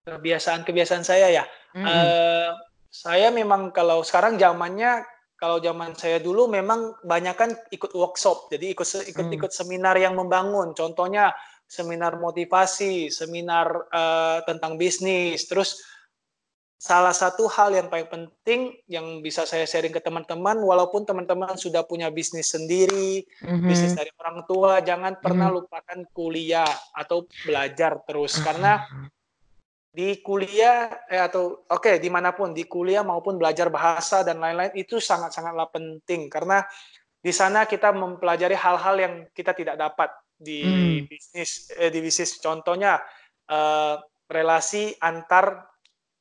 Kebiasaan-kebiasaan 0.07 1.03
saya 1.03 1.33
ya. 1.33 1.43
Mm-hmm. 1.75 1.83
Uh, 1.89 2.49
saya 2.95 3.27
memang 3.27 3.75
kalau 3.75 3.99
sekarang 4.07 4.39
zamannya 4.39 5.03
kalau 5.35 5.59
zaman 5.59 5.91
saya 5.99 6.23
dulu 6.23 6.47
memang 6.47 6.95
banyak 7.03 7.35
kan 7.35 7.51
ikut 7.67 7.91
workshop, 7.91 8.47
jadi 8.47 8.71
ikut 8.71 8.87
ikut 8.87 9.27
hmm. 9.27 9.35
ikut 9.35 9.51
seminar 9.51 9.99
yang 9.99 10.15
membangun. 10.15 10.71
Contohnya 10.71 11.35
seminar 11.67 12.15
motivasi, 12.15 13.11
seminar 13.11 13.67
uh, 13.91 14.39
tentang 14.47 14.79
bisnis. 14.79 15.43
Terus 15.43 15.83
salah 16.79 17.11
satu 17.11 17.51
hal 17.51 17.75
yang 17.75 17.91
paling 17.91 18.07
penting 18.07 18.79
yang 18.87 19.19
bisa 19.19 19.43
saya 19.43 19.67
sharing 19.67 19.91
ke 19.91 19.99
teman-teman, 19.99 20.55
walaupun 20.63 21.03
teman-teman 21.03 21.59
sudah 21.59 21.83
punya 21.83 22.07
bisnis 22.07 22.55
sendiri, 22.55 23.27
mm-hmm. 23.43 23.67
bisnis 23.67 23.91
dari 23.91 24.15
orang 24.15 24.47
tua, 24.47 24.79
jangan 24.79 25.19
pernah 25.19 25.51
mm-hmm. 25.51 25.67
lupakan 25.67 25.99
kuliah 26.15 26.71
atau 26.95 27.27
belajar 27.43 27.99
terus, 28.07 28.39
karena 28.39 28.87
di 29.95 30.19
kuliah 30.19 30.91
eh, 31.07 31.23
atau 31.23 31.63
oke 31.71 31.87
okay, 31.87 31.95
di 32.03 32.11
mana 32.11 32.35
pun 32.35 32.51
di 32.51 32.67
kuliah 32.67 32.99
maupun 32.99 33.39
belajar 33.39 33.71
bahasa 33.71 34.27
dan 34.27 34.43
lain-lain 34.43 34.75
itu 34.75 34.99
sangat-sangatlah 34.99 35.71
penting 35.71 36.27
karena 36.27 36.67
di 37.23 37.31
sana 37.31 37.63
kita 37.63 37.95
mempelajari 37.95 38.59
hal-hal 38.59 38.95
yang 38.99 39.13
kita 39.31 39.55
tidak 39.55 39.79
dapat 39.79 40.11
di 40.35 40.67
hmm. 40.67 41.07
bisnis 41.07 41.71
eh, 41.79 41.87
di 41.87 42.03
bisnis 42.03 42.43
contohnya 42.43 42.99
eh, 43.47 43.95
relasi 44.27 44.91
antar 44.99 45.63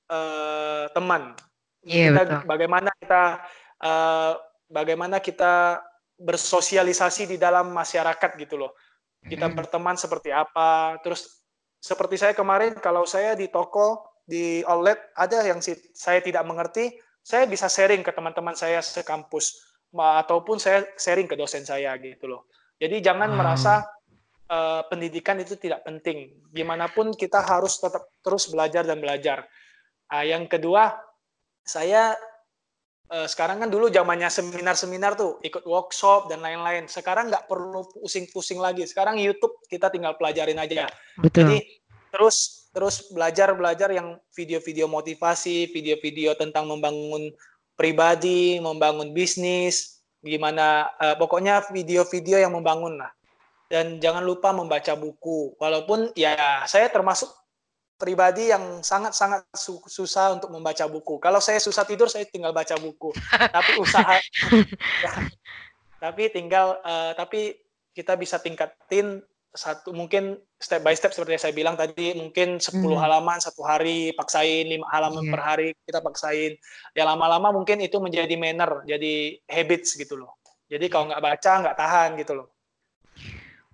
eh, 0.07 0.87
teman 0.95 1.35
yeah, 1.83 2.15
kita 2.15 2.23
betul. 2.31 2.41
bagaimana 2.47 2.91
kita 2.95 3.23
eh, 3.83 4.33
bagaimana 4.71 5.17
kita 5.19 5.83
bersosialisasi 6.15 7.27
di 7.27 7.43
dalam 7.43 7.75
masyarakat 7.75 8.39
gitu 8.39 8.55
loh 8.55 8.79
kita 9.27 9.51
hmm. 9.51 9.57
berteman 9.59 9.99
seperti 9.99 10.31
apa 10.31 10.95
terus 11.03 11.44
seperti 11.85 12.17
saya 12.17 12.33
kemarin 12.33 12.73
kalau 12.81 13.05
saya 13.05 13.37
di 13.37 13.53
toko 13.53 14.17
di 14.25 14.65
outlet 14.65 14.97
ada 15.21 15.45
yang 15.45 15.61
saya 15.93 16.25
tidak 16.25 16.41
mengerti, 16.49 16.97
saya 17.21 17.45
bisa 17.45 17.69
sharing 17.69 18.01
ke 18.01 18.09
teman-teman 18.09 18.57
saya 18.57 18.81
sekampus 18.81 19.61
ataupun 19.93 20.57
saya 20.57 20.89
sharing 20.97 21.29
ke 21.29 21.37
dosen 21.37 21.69
saya 21.69 21.93
gitu 22.01 22.25
loh. 22.25 22.49
Jadi 22.81 23.05
jangan 23.05 23.29
hmm. 23.29 23.37
merasa 23.37 23.85
uh, 24.49 24.81
pendidikan 24.89 25.37
itu 25.37 25.61
tidak 25.61 25.85
penting. 25.85 26.33
Gimana 26.57 26.89
pun 26.89 27.13
kita 27.13 27.45
harus 27.45 27.77
tetap 27.77 28.09
terus 28.25 28.49
belajar 28.49 28.89
dan 28.89 29.05
belajar. 29.05 29.45
Uh, 30.09 30.25
yang 30.25 30.49
kedua, 30.49 30.97
saya 31.69 32.17
uh, 33.11 33.27
sekarang 33.29 33.61
kan 33.61 33.69
dulu 33.69 33.93
zamannya 33.93 34.31
seminar-seminar 34.31 35.19
tuh 35.19 35.43
ikut 35.45 35.65
workshop 35.67 36.33
dan 36.33 36.41
lain-lain. 36.41 36.89
Sekarang 36.89 37.29
nggak 37.29 37.51
perlu 37.51 37.85
pusing-pusing 38.01 38.61
lagi. 38.63 38.87
Sekarang 38.89 39.21
YouTube 39.21 39.61
kita 39.69 39.93
tinggal 39.93 40.17
pelajarin 40.17 40.57
aja. 40.61 40.89
Betul. 41.21 41.45
Jadi 41.45 41.59
terus 42.15 42.69
terus 42.71 43.11
belajar 43.11 43.55
belajar 43.55 43.91
yang 43.91 44.19
video-video 44.33 44.87
motivasi, 44.87 45.71
video-video 45.71 46.39
tentang 46.39 46.71
membangun 46.71 47.35
pribadi, 47.75 48.63
membangun 48.63 49.11
bisnis, 49.11 50.03
gimana 50.23 50.89
uh, 51.03 51.19
pokoknya 51.19 51.67
video-video 51.69 52.39
yang 52.39 52.55
membangun 52.55 53.03
lah. 53.03 53.11
Dan 53.67 53.99
jangan 53.99 54.23
lupa 54.23 54.55
membaca 54.55 54.95
buku. 54.95 55.59
Walaupun 55.59 56.15
ya 56.15 56.63
saya 56.71 56.87
termasuk 56.93 57.27
pribadi 57.95 58.51
yang 58.51 58.83
sangat-sangat 58.83 59.47
susah 59.87 60.35
untuk 60.35 60.51
membaca 60.51 60.85
buku. 60.91 61.23
Kalau 61.23 61.39
saya 61.39 61.63
susah 61.63 61.87
tidur, 61.87 62.11
saya 62.11 62.27
tinggal 62.27 62.51
baca 62.51 62.75
buku. 62.77 63.15
tapi 63.31 63.73
usaha, 63.79 64.19
ya, 65.03 65.13
tapi 66.05 66.29
tinggal, 66.35 66.83
uh, 66.83 67.15
tapi 67.15 67.55
kita 67.95 68.19
bisa 68.19 68.43
tingkatin 68.43 69.23
satu 69.55 69.95
mungkin 69.95 70.35
step 70.59 70.83
by 70.83 70.99
step 70.99 71.15
seperti 71.15 71.39
yang 71.39 71.45
saya 71.47 71.55
bilang 71.55 71.77
tadi 71.79 72.11
mungkin 72.19 72.59
10 72.59 72.75
hmm. 72.75 72.99
halaman 72.99 73.39
satu 73.39 73.63
hari 73.63 74.11
paksain 74.19 74.67
lima 74.67 74.83
halaman 74.91 75.23
yeah. 75.23 75.31
per 75.31 75.41
hari 75.47 75.69
kita 75.87 76.03
paksain 76.03 76.59
ya 76.91 77.07
lama-lama 77.07 77.55
mungkin 77.55 77.79
itu 77.79 78.03
menjadi 78.03 78.35
manner 78.35 78.83
jadi 78.83 79.39
habits 79.47 79.95
gitu 79.95 80.19
loh 80.19 80.43
jadi 80.67 80.91
kalau 80.91 81.07
nggak 81.07 81.23
baca 81.23 81.53
nggak 81.63 81.79
tahan 81.79 82.09
gitu 82.19 82.33
loh 82.35 82.51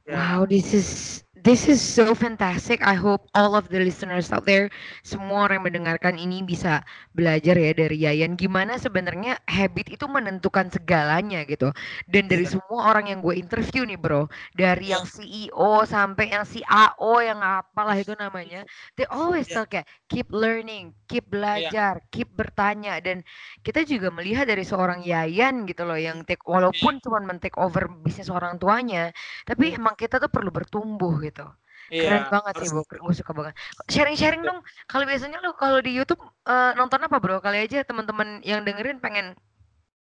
yeah. 0.04 0.37
wow 0.37 0.44
this 0.44 0.68
is 0.76 1.24
This 1.40 1.72
is 1.72 1.81
so 1.81 2.12
fantastic. 2.12 2.85
I 2.85 2.92
hope 2.92 3.24
all 3.33 3.57
of 3.57 3.72
the 3.72 3.81
listeners 3.81 4.29
out 4.29 4.44
there, 4.44 4.68
semua 5.00 5.48
orang 5.48 5.64
yang 5.64 5.66
mendengarkan 5.72 6.20
ini 6.20 6.44
bisa 6.44 6.85
belajar 7.16 7.57
ya 7.57 7.72
dari 7.72 7.96
Yayan 7.96 8.37
gimana 8.37 8.76
sebenarnya 8.76 9.40
habit 9.48 9.88
itu 9.88 10.05
menentukan 10.05 10.68
segalanya 10.68 11.40
gitu. 11.48 11.72
Dan 12.05 12.29
dari 12.29 12.44
yeah. 12.44 12.61
semua 12.61 12.92
orang 12.92 13.09
yang 13.09 13.24
gue 13.24 13.40
interview 13.40 13.88
nih 13.88 13.96
bro, 13.96 14.29
dari 14.53 14.92
yang 14.92 15.09
CEO 15.09 15.81
sampai 15.88 16.29
yang 16.29 16.44
CAO 16.44 17.24
yang 17.24 17.40
apalah 17.40 17.96
itu 17.96 18.12
namanya, 18.20 18.68
they 19.00 19.09
always 19.09 19.48
yeah. 19.48 19.64
tell 19.64 19.66
kayak 19.66 19.88
keep 20.12 20.29
learning, 20.29 20.92
keep 21.09 21.24
iya. 21.24 21.33
belajar, 21.33 21.92
yeah. 22.05 22.09
keep 22.12 22.29
bertanya. 22.37 23.00
Dan 23.00 23.24
kita 23.64 23.88
juga 23.88 24.12
melihat 24.12 24.44
dari 24.44 24.61
seorang 24.61 25.00
Yayan 25.09 25.64
gitu 25.64 25.88
loh 25.88 25.96
yang 25.96 26.20
take 26.29 26.44
walaupun 26.44 27.00
cuma 27.00 27.16
men-take 27.24 27.57
over 27.57 27.88
bisnis 28.05 28.29
orang 28.29 28.61
tuanya, 28.61 29.09
tapi 29.48 29.72
emang 29.72 29.96
kita 29.96 30.20
tuh 30.20 30.29
perlu 30.29 30.53
bertumbuh 30.53 31.16
gitu 31.16 31.29
gitu. 31.30 31.46
Iya, 31.90 32.06
Keren 32.06 32.24
banget 32.30 32.54
sih, 32.62 32.68
Bro. 32.70 32.82
Gue 32.86 33.14
suka 33.18 33.32
banget. 33.34 33.54
Sharing-sharing 33.90 34.42
dong. 34.46 34.62
Kalau 34.86 35.04
biasanya 35.08 35.42
lu 35.42 35.50
kalau 35.58 35.82
di 35.82 35.90
YouTube 35.90 36.22
uh, 36.46 36.70
nonton 36.78 37.02
apa, 37.02 37.18
Bro? 37.18 37.42
Kali 37.42 37.66
aja 37.66 37.82
teman-teman 37.82 38.38
yang 38.46 38.62
dengerin 38.62 39.02
pengen 39.02 39.34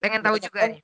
pengen 0.01 0.25
tahu 0.25 0.41
juga 0.41 0.73
nih. 0.73 0.81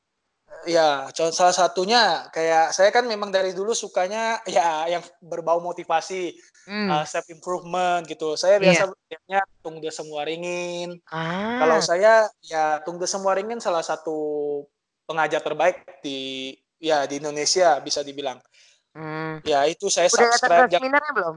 Ya, 0.68 1.08
salah 1.16 1.56
satunya 1.56 2.28
kayak 2.30 2.76
saya 2.76 2.92
kan 2.94 3.08
memang 3.08 3.32
dari 3.32 3.56
dulu 3.56 3.72
sukanya 3.74 4.38
ya 4.46 4.84
yang 4.86 5.02
berbau 5.18 5.58
motivasi, 5.58 6.38
hmm. 6.68 6.88
uh, 6.92 7.04
self 7.08 7.26
improvement 7.32 8.04
gitu. 8.04 8.36
Saya 8.36 8.60
iya. 8.60 8.70
biasa 8.70 8.82
lihatnya 8.92 9.40
Tung 9.64 9.80
Semua 9.88 10.22
Ringin. 10.28 11.00
Ah. 11.08 11.56
Kalau 11.56 11.78
saya 11.80 12.28
ya 12.44 12.78
Tung 12.84 13.00
Semua 13.08 13.32
Ringin 13.34 13.58
salah 13.58 13.82
satu 13.82 14.14
pengajar 15.08 15.42
terbaik 15.42 15.82
di 16.04 16.52
ya 16.78 17.08
di 17.08 17.18
Indonesia 17.18 17.80
bisa 17.82 18.04
dibilang. 18.06 18.38
Hmm. 18.92 19.40
Ya 19.44 19.64
itu 19.68 19.88
saya 19.88 20.08
Udah 20.12 20.36
subscribe. 20.36 20.68
Udah 20.68 20.78
seminarnya 20.80 21.12
belum? 21.16 21.36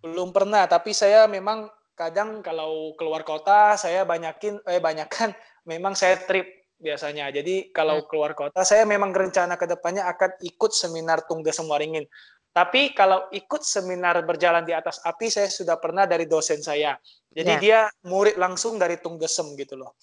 Belum 0.00 0.28
pernah, 0.32 0.64
tapi 0.64 0.96
saya 0.96 1.28
memang 1.28 1.68
kadang 1.92 2.40
kalau 2.40 2.96
keluar 2.96 3.20
kota 3.28 3.76
saya 3.76 4.08
banyakin 4.08 4.56
eh 4.64 4.80
banyakan 4.80 5.36
memang 5.70 5.92
saya 5.92 6.16
trip 6.24 6.48
biasanya. 6.80 7.28
Jadi 7.28 7.68
kalau 7.70 8.00
hmm. 8.00 8.08
keluar 8.08 8.32
kota, 8.32 8.64
saya 8.64 8.88
memang 8.88 9.12
rencana 9.12 9.60
ke 9.60 9.68
depannya 9.68 10.08
akan 10.08 10.40
ikut 10.40 10.72
seminar 10.72 11.28
Tungga 11.28 11.52
Ringin. 11.52 12.08
Tapi 12.50 12.96
kalau 12.98 13.30
ikut 13.30 13.62
seminar 13.62 14.18
berjalan 14.26 14.66
di 14.66 14.74
atas 14.74 14.98
api, 15.06 15.30
saya 15.30 15.46
sudah 15.46 15.78
pernah 15.78 16.02
dari 16.02 16.26
dosen 16.26 16.58
saya. 16.58 16.98
Jadi 17.30 17.52
yeah. 17.54 17.62
dia 17.62 17.80
murid 18.10 18.34
langsung 18.34 18.74
dari 18.74 18.98
Tunggesem 18.98 19.54
gitu 19.54 19.78
loh. 19.78 19.94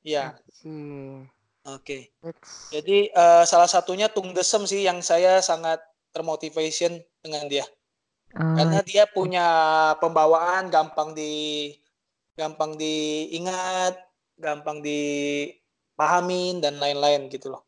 Ya. 0.00 0.32
Hmm. 0.64 1.28
Oke. 1.68 2.08
Okay. 2.24 2.32
Jadi 2.72 3.12
uh, 3.12 3.44
salah 3.44 3.68
satunya 3.68 4.08
Tunggesem 4.08 4.64
sih 4.64 4.88
yang 4.88 5.04
saya 5.04 5.44
sangat 5.44 5.80
termotivation 6.14 7.02
dengan 7.18 7.50
dia. 7.50 7.66
Uh. 8.32 8.54
Karena 8.54 8.80
dia 8.86 9.04
punya 9.10 9.46
pembawaan 9.98 10.70
gampang 10.70 11.12
di 11.12 11.74
gampang 12.38 12.78
diingat, 12.78 13.98
gampang 14.38 14.78
di 14.82 15.02
pahamin 15.98 16.62
dan 16.62 16.78
lain-lain 16.78 17.26
gitu 17.30 17.54
loh. 17.54 17.62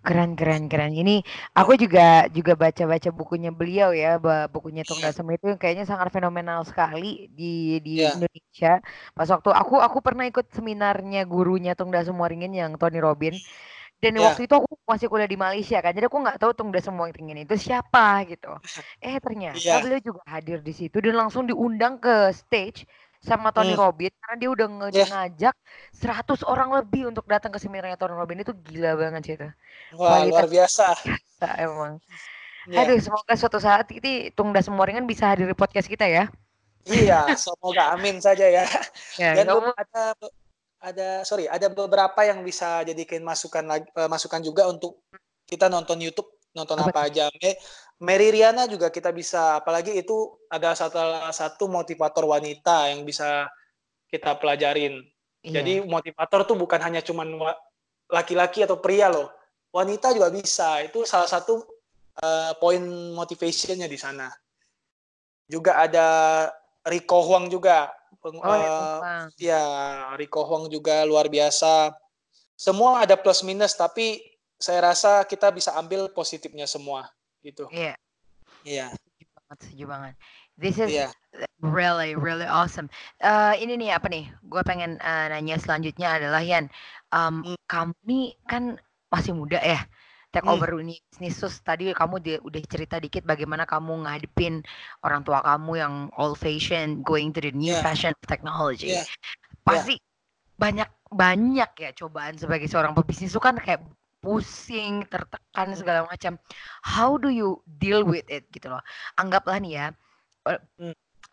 Keren 0.00 0.32
keren 0.32 0.64
keren. 0.72 0.96
Ini 0.96 1.20
aku 1.52 1.76
juga 1.76 2.24
juga 2.32 2.56
baca-baca 2.56 3.12
bukunya 3.12 3.52
beliau 3.52 3.92
ya, 3.92 4.16
bukunya 4.48 4.80
Tung 4.80 4.96
Dasem 4.96 5.28
itu 5.28 5.52
kayaknya 5.60 5.84
sangat 5.84 6.08
fenomenal 6.08 6.64
sekali 6.64 7.28
di 7.28 7.76
di 7.84 8.00
yeah. 8.00 8.16
Indonesia. 8.16 8.80
Pas 9.12 9.28
waktu 9.28 9.52
aku 9.52 9.76
aku 9.76 10.00
pernah 10.00 10.24
ikut 10.24 10.48
seminarnya 10.56 11.28
gurunya 11.28 11.76
Tung 11.76 11.92
Dasem 11.92 12.16
Waringin 12.16 12.56
yang 12.56 12.72
Tony 12.80 12.96
Robin. 12.96 13.36
Dan 14.00 14.16
yeah. 14.16 14.32
waktu 14.32 14.48
itu 14.48 14.54
aku 14.56 14.72
masih 14.88 15.06
kuliah 15.12 15.28
di 15.28 15.36
Malaysia 15.36 15.76
kan, 15.84 15.92
jadi 15.92 16.08
aku 16.08 16.18
nggak 16.24 16.40
tahu 16.40 16.56
Tung 16.56 16.72
Dasem 16.72 16.96
Waringin 16.96 17.44
itu 17.44 17.54
siapa 17.60 18.24
gitu. 18.24 18.48
Eh 19.04 19.20
ternyata 19.20 19.60
yeah. 19.60 19.84
beliau 19.84 20.00
juga 20.00 20.24
hadir 20.24 20.64
di 20.64 20.72
situ 20.72 20.96
dan 21.04 21.20
langsung 21.20 21.44
diundang 21.44 22.00
ke 22.00 22.32
stage 22.32 22.88
sama 23.20 23.52
Tony 23.52 23.76
hmm. 23.76 23.84
Robin 23.84 24.08
karena 24.08 24.36
dia 24.40 24.48
udah 24.48 24.66
nge 24.66 24.88
yeah. 24.96 25.08
ngajak 25.12 25.54
100 25.92 26.40
orang 26.48 26.72
lebih 26.72 27.12
untuk 27.12 27.28
datang 27.28 27.52
ke 27.52 27.60
seminarnya 27.60 28.00
Tony 28.00 28.16
Robin 28.16 28.40
itu 28.40 28.56
gila 28.56 28.96
banget 28.96 29.22
sih 29.28 29.34
itu. 29.36 29.48
Wah, 30.00 30.16
Kualitas 30.16 30.32
luar 30.32 30.46
biasa. 30.48 30.86
biasa 31.04 31.46
emang. 31.60 31.94
Yeah. 32.68 32.84
Aduh, 32.84 33.00
semoga 33.00 33.34
suatu 33.40 33.56
saat 33.56 33.88
ini 33.88 34.36
Tungda 34.36 34.60
Semoringan 34.60 35.08
bisa 35.08 35.32
hadir 35.32 35.48
di 35.48 35.56
podcast 35.56 35.88
kita 35.88 36.04
ya. 36.04 36.28
Iya, 36.84 37.32
semoga 37.32 37.96
amin 37.96 38.20
saja 38.20 38.44
ya. 38.44 38.68
ya 39.20 39.32
Dan 39.32 39.48
kamu... 39.48 39.72
ada 39.72 40.12
ada 40.80 41.22
sorry, 41.28 41.44
ada 41.44 41.68
beberapa 41.68 42.24
yang 42.24 42.40
bisa 42.40 42.80
jadikan 42.88 43.20
masukan 43.20 43.64
lagi 43.68 43.86
uh, 43.94 44.08
masukan 44.08 44.40
juga 44.40 44.64
untuk 44.66 45.04
kita 45.44 45.68
nonton 45.68 46.00
YouTube 46.00 46.40
nonton 46.56 46.80
apa, 46.82 46.90
apa 46.90 47.00
aja. 47.06 47.24
Mary 48.00 48.32
Riana 48.32 48.64
juga 48.66 48.88
kita 48.88 49.12
bisa, 49.12 49.60
apalagi 49.60 49.92
itu 49.94 50.40
ada 50.48 50.72
salah 50.72 51.30
satu 51.30 51.68
motivator 51.68 52.26
wanita 52.26 52.90
yang 52.90 53.04
bisa 53.04 53.46
kita 54.08 54.34
pelajarin. 54.40 55.04
Iya. 55.44 55.60
Jadi 55.60 55.84
motivator 55.84 56.48
tuh 56.48 56.56
bukan 56.56 56.80
hanya 56.80 57.04
cuman 57.04 57.38
laki-laki 58.10 58.64
atau 58.64 58.80
pria 58.80 59.12
loh, 59.12 59.30
wanita 59.70 60.10
juga 60.16 60.32
bisa. 60.32 60.80
Itu 60.82 61.04
salah 61.06 61.28
satu 61.28 61.60
uh, 62.24 62.52
poin 62.58 62.82
motivationnya 63.14 63.86
di 63.86 63.98
sana. 64.00 64.32
Juga 65.46 65.78
ada 65.78 66.06
Rico 66.88 67.20
Huang 67.20 67.52
juga. 67.52 67.92
Oh, 68.20 68.36
uh, 68.36 69.32
ya, 69.40 69.62
Rico 70.20 70.44
Huang 70.44 70.68
juga 70.68 71.08
luar 71.08 71.32
biasa. 71.32 71.96
Semua 72.52 73.08
ada 73.08 73.16
plus 73.16 73.40
minus, 73.40 73.72
tapi 73.72 74.20
saya 74.60 74.92
rasa 74.92 75.24
kita 75.24 75.48
bisa 75.48 75.72
ambil 75.72 76.12
positifnya 76.12 76.68
semua 76.68 77.08
gitu. 77.40 77.64
Iya. 77.72 77.96
Iya. 78.60 78.92
Setuju 78.92 79.24
banget, 79.32 79.58
setuju 79.64 79.84
banget. 79.88 80.14
This 80.60 80.76
is 80.76 80.92
yeah. 80.92 81.08
really 81.64 82.12
really 82.12 82.44
awesome. 82.44 82.92
Uh, 83.24 83.56
ini 83.56 83.80
nih 83.80 83.96
apa 83.96 84.12
nih? 84.12 84.28
Gue 84.44 84.60
pengen 84.60 85.00
uh, 85.00 85.32
nanya 85.32 85.56
selanjutnya 85.56 86.20
adalah 86.20 86.44
Yan, 86.44 86.68
um, 87.16 87.40
hmm. 87.40 87.56
kamu 87.64 87.96
nih 88.04 88.36
kan 88.44 88.76
masih 89.08 89.32
muda 89.32 89.56
ya. 89.64 89.80
Take 90.30 90.46
hmm. 90.46 90.54
over 90.54 90.78
ini 90.78 90.94
bisnis 91.10 91.42
tadi 91.66 91.90
kamu 91.90 92.22
di, 92.22 92.38
udah 92.38 92.62
cerita 92.70 93.02
dikit 93.02 93.26
bagaimana 93.26 93.66
kamu 93.66 94.06
ngadepin 94.06 94.62
orang 95.02 95.26
tua 95.26 95.42
kamu 95.42 95.72
yang 95.82 95.94
old 96.14 96.38
fashion 96.38 97.02
going 97.02 97.34
to 97.34 97.42
the 97.42 97.50
new 97.50 97.74
yeah. 97.74 97.82
fashion 97.82 98.14
technology. 98.30 98.94
Yeah. 98.94 99.06
Pasti 99.66 99.98
yeah. 99.98 100.06
banyak 100.54 100.88
banyak 101.10 101.70
ya 101.74 101.90
cobaan 101.98 102.38
sebagai 102.38 102.70
seorang 102.70 102.94
pebisnis 102.94 103.34
itu 103.34 103.42
kan 103.42 103.58
kayak 103.58 103.82
pusing, 104.22 105.02
tertekan 105.10 105.74
segala 105.74 106.06
macam. 106.06 106.38
How 106.86 107.18
do 107.18 107.32
you 107.32 107.58
deal 107.66 108.06
with 108.06 108.28
it 108.30 108.46
gitu 108.54 108.70
loh. 108.70 108.84
Anggaplah 109.18 109.58
nih 109.58 109.72
ya 109.82 109.86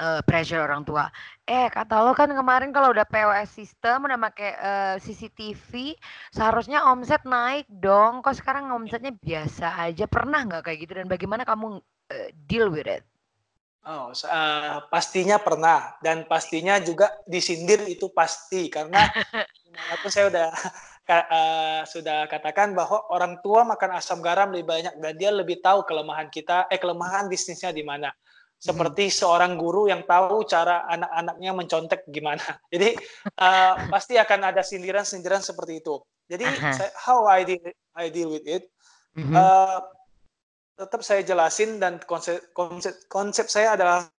uh, 0.01 0.21
pressure 0.23 0.61
orang 0.61 0.85
tua. 0.85 1.09
Eh 1.45 1.67
kata 1.69 2.05
lo 2.05 2.13
kan 2.13 2.29
kemarin 2.29 2.69
kalau 2.73 2.93
udah 2.93 3.05
POS 3.05 3.49
sistem 3.53 4.05
udah 4.05 4.19
pakai 4.29 4.51
uh, 4.57 4.95
CCTV 5.01 5.97
seharusnya 6.31 6.85
omset 6.85 7.21
naik 7.25 7.65
dong. 7.69 8.21
Kok 8.21 8.37
sekarang 8.37 8.69
omsetnya 8.73 9.13
biasa 9.13 9.77
aja? 9.81 10.05
Pernah 10.05 10.45
nggak 10.47 10.63
kayak 10.65 10.79
gitu 10.85 10.93
dan 11.03 11.07
bagaimana 11.09 11.43
kamu 11.43 11.81
uh, 11.81 12.29
deal 12.47 12.69
with 12.69 12.87
it? 12.87 13.03
Oh, 13.87 14.11
uh, 14.11 14.83
pastinya 14.91 15.39
pernah 15.39 15.95
dan 16.03 16.27
pastinya 16.27 16.75
juga 16.83 17.07
disindir 17.23 17.87
itu 17.87 18.11
pasti 18.11 18.67
karena 18.67 18.99
aku 19.95 20.11
saya 20.11 20.27
udah 20.27 20.51
uh, 21.07 21.81
sudah 21.87 22.27
katakan 22.27 22.75
bahwa 22.75 23.07
orang 23.07 23.39
tua 23.39 23.63
makan 23.63 23.95
asam 23.95 24.19
garam 24.19 24.51
lebih 24.51 24.67
banyak 24.67 24.93
dan 24.99 25.13
dia 25.15 25.31
lebih 25.31 25.63
tahu 25.63 25.87
kelemahan 25.87 26.27
kita, 26.27 26.67
eh 26.67 26.75
kelemahan 26.75 27.31
bisnisnya 27.31 27.71
di 27.71 27.87
mana. 27.87 28.11
Seperti 28.57 29.05
hmm. 29.05 29.13
seorang 29.13 29.53
guru 29.53 29.85
yang 29.85 30.01
tahu 30.09 30.41
cara 30.49 30.89
anak-anaknya 30.89 31.51
mencontek 31.53 32.01
gimana. 32.09 32.41
Jadi 32.73 32.97
uh, 33.37 33.73
pasti 33.93 34.17
akan 34.17 34.49
ada 34.49 34.65
sindiran-sindiran 34.65 35.45
seperti 35.45 35.85
itu. 35.85 36.01
Jadi 36.27 36.43
saya, 36.75 36.91
how 36.99 37.23
I 37.31 37.47
deal, 37.47 37.63
I 37.95 38.11
deal 38.11 38.27
with 38.27 38.43
it, 38.43 38.67
mm-hmm. 39.15 39.31
uh, 39.31 39.79
tetap 40.75 40.99
saya 40.99 41.23
jelasin 41.23 41.79
dan 41.79 42.03
konsep, 42.03 42.51
konsep 42.51 42.93
konsep 43.07 43.47
saya 43.47 43.79
adalah 43.79 44.11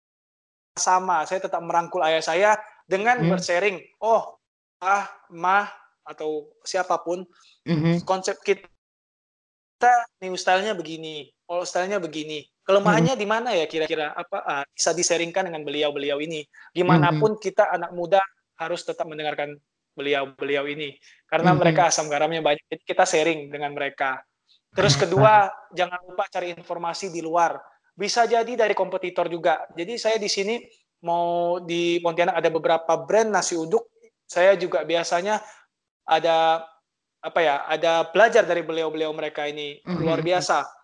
sama. 0.80 1.28
Saya 1.28 1.43
tetap 1.43 1.60
merangkul 1.60 2.00
ayah 2.08 2.23
saya 2.23 2.52
dengan 2.88 3.19
mm-hmm. 3.19 3.32
bersharing. 3.36 3.78
Oh, 4.00 4.39
ah, 4.80 5.04
mah 5.36 5.67
atau 6.08 6.47
siapa 6.63 6.95
pun 7.04 7.28
mm-hmm. 7.67 8.08
konsep 8.08 8.39
kita 8.39 9.91
new 10.23 10.39
style-nya 10.39 10.71
begini, 10.80 11.28
old 11.52 11.67
style-nya 11.67 12.00
begini. 12.00 12.47
Kelemahannya 12.67 13.15
mm-hmm. 13.15 13.23
di 13.23 13.27
mana 13.32 13.49
ya 13.56 13.63
kira-kira 13.63 14.12
apa 14.12 14.43
uh, 14.43 14.65
bisa 14.75 14.91
diseringkan 14.91 15.47
dengan 15.47 15.63
beliau-beliau 15.63 16.19
ini. 16.19 16.43
Gimanapun 16.75 17.39
mm-hmm. 17.39 17.45
kita 17.47 17.71
anak 17.71 17.95
muda 17.95 18.19
harus 18.60 18.84
tetap 18.84 19.08
mendengarkan 19.08 19.56
beliau-beliau 19.95 20.67
ini 20.67 20.99
karena 21.32 21.56
mm-hmm. 21.56 21.63
mereka 21.63 21.88
asam 21.88 22.12
garamnya 22.12 22.43
banyak. 22.43 22.67
Jadi 22.67 22.84
kita 22.84 23.08
sharing 23.08 23.47
dengan 23.47 23.71
mereka. 23.71 24.19
Terus 24.75 24.99
kedua, 24.99 25.47
jangan 25.71 26.03
lupa 26.12 26.27
cari 26.27 26.51
informasi 26.51 27.08
di 27.08 27.23
luar. 27.23 27.56
Bisa 27.95 28.27
jadi 28.27 28.51
dari 28.51 28.75
kompetitor 28.75 29.32
juga. 29.32 29.63
Jadi 29.71 29.95
saya 29.95 30.19
di 30.19 30.27
sini 30.27 30.60
mau 31.08 31.63
di 31.63 32.03
Pontianak 32.03 32.36
ada 32.36 32.51
beberapa 32.51 32.93
brand 32.99 33.32
nasi 33.32 33.56
uduk. 33.56 33.88
Saya 34.27 34.60
juga 34.60 34.84
biasanya 34.84 35.39
ada 36.03 36.67
apa 37.23 37.39
ya 37.39 37.63
ada 37.63 38.12
belajar 38.12 38.43
dari 38.43 38.62
beliau-beliau 38.62 39.10
mereka 39.15 39.47
ini 39.49 39.82
luar 39.88 40.21
biasa 40.21 40.77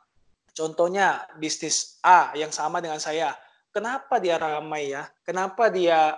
contohnya 0.53 1.25
bisnis 1.41 1.97
A 2.05 2.31
yang 2.37 2.53
sama 2.53 2.79
dengan 2.79 3.01
saya. 3.01 3.33
Kenapa 3.73 4.21
dia 4.21 4.37
ramai 4.37 4.93
ya? 4.93 5.09
Kenapa 5.25 5.73
dia 5.73 6.13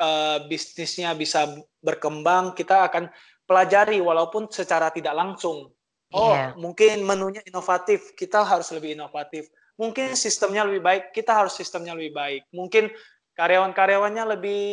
uh, 0.00 0.38
bisnisnya 0.48 1.12
bisa 1.12 1.44
berkembang? 1.84 2.56
Kita 2.56 2.88
akan 2.88 3.12
pelajari 3.44 4.00
walaupun 4.00 4.48
secara 4.48 4.88
tidak 4.88 5.12
langsung. 5.12 5.68
Oh 6.16 6.32
yeah. 6.32 6.56
mungkin 6.56 7.04
menunya 7.04 7.44
inovatif. 7.44 8.16
Kita 8.16 8.40
harus 8.40 8.72
lebih 8.72 8.96
inovatif. 8.96 9.52
Mungkin 9.76 10.16
sistemnya 10.16 10.64
lebih 10.64 10.80
baik. 10.80 11.02
Kita 11.12 11.36
harus 11.44 11.52
sistemnya 11.52 11.92
lebih 11.92 12.16
baik. 12.16 12.42
Mungkin 12.56 12.88
karyawan-karyawannya 13.36 14.24
lebih 14.36 14.64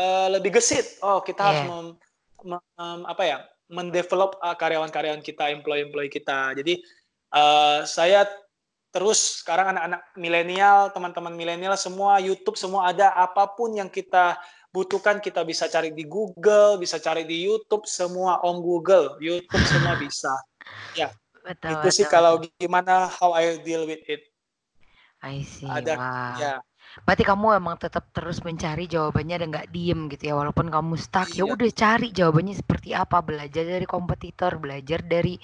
uh, 0.00 0.32
lebih 0.32 0.56
gesit. 0.56 0.96
Oh 1.04 1.20
kita 1.20 1.44
yeah. 1.44 1.48
harus 1.52 1.62
mem 1.68 1.86
um, 2.56 3.00
apa 3.04 3.22
ya? 3.24 3.38
Mendevelop 3.68 4.40
uh, 4.40 4.56
karyawan-karyawan 4.56 5.20
kita, 5.20 5.52
employee-employee 5.52 6.08
kita. 6.08 6.56
Jadi 6.56 6.80
uh, 7.32 7.84
saya 7.88 8.28
terus 8.88 9.44
sekarang 9.44 9.76
anak-anak 9.76 10.02
milenial, 10.16 10.88
teman-teman 10.96 11.34
milenial 11.36 11.76
semua 11.76 12.18
YouTube 12.18 12.56
semua 12.56 12.88
ada 12.88 13.12
apa 13.12 13.44
pun 13.52 13.76
yang 13.76 13.92
kita 13.92 14.40
butuhkan 14.72 15.20
kita 15.20 15.44
bisa 15.44 15.68
cari 15.68 15.92
di 15.92 16.04
Google, 16.04 16.76
bisa 16.80 17.00
cari 17.00 17.24
di 17.24 17.44
YouTube, 17.44 17.88
semua 17.88 18.40
on 18.44 18.60
Google, 18.60 19.16
YouTube 19.20 19.64
semua 19.64 19.96
bisa. 20.04 20.32
Ya, 20.92 21.12
betul, 21.44 21.72
itu 21.72 21.88
betul, 21.88 21.96
sih 21.96 22.06
kalau 22.08 22.40
gimana 22.60 23.08
how 23.08 23.32
I 23.32 23.60
deal 23.64 23.88
with 23.88 24.04
it. 24.08 24.28
I 25.24 25.42
see. 25.42 25.66
Ada, 25.66 25.94
wow. 25.98 26.36
ya. 26.38 26.52
Berarti 27.04 27.24
kamu 27.26 27.60
emang 27.60 27.76
tetap 27.76 28.08
terus 28.10 28.40
mencari 28.42 28.88
jawabannya 28.88 29.36
dan 29.42 29.48
nggak 29.52 29.68
diem 29.74 30.10
gitu 30.10 30.32
ya, 30.32 30.34
walaupun 30.34 30.70
kamu 30.72 30.94
stuck 30.98 31.28
ya 31.30 31.42
iya. 31.42 31.44
ya 31.44 31.54
udah 31.54 31.70
cari 31.74 32.08
jawabannya 32.10 32.54
seperti 32.56 32.88
apa, 32.94 33.18
belajar 33.20 33.64
dari 33.66 33.86
kompetitor, 33.86 34.56
belajar 34.56 35.00
dari 35.04 35.36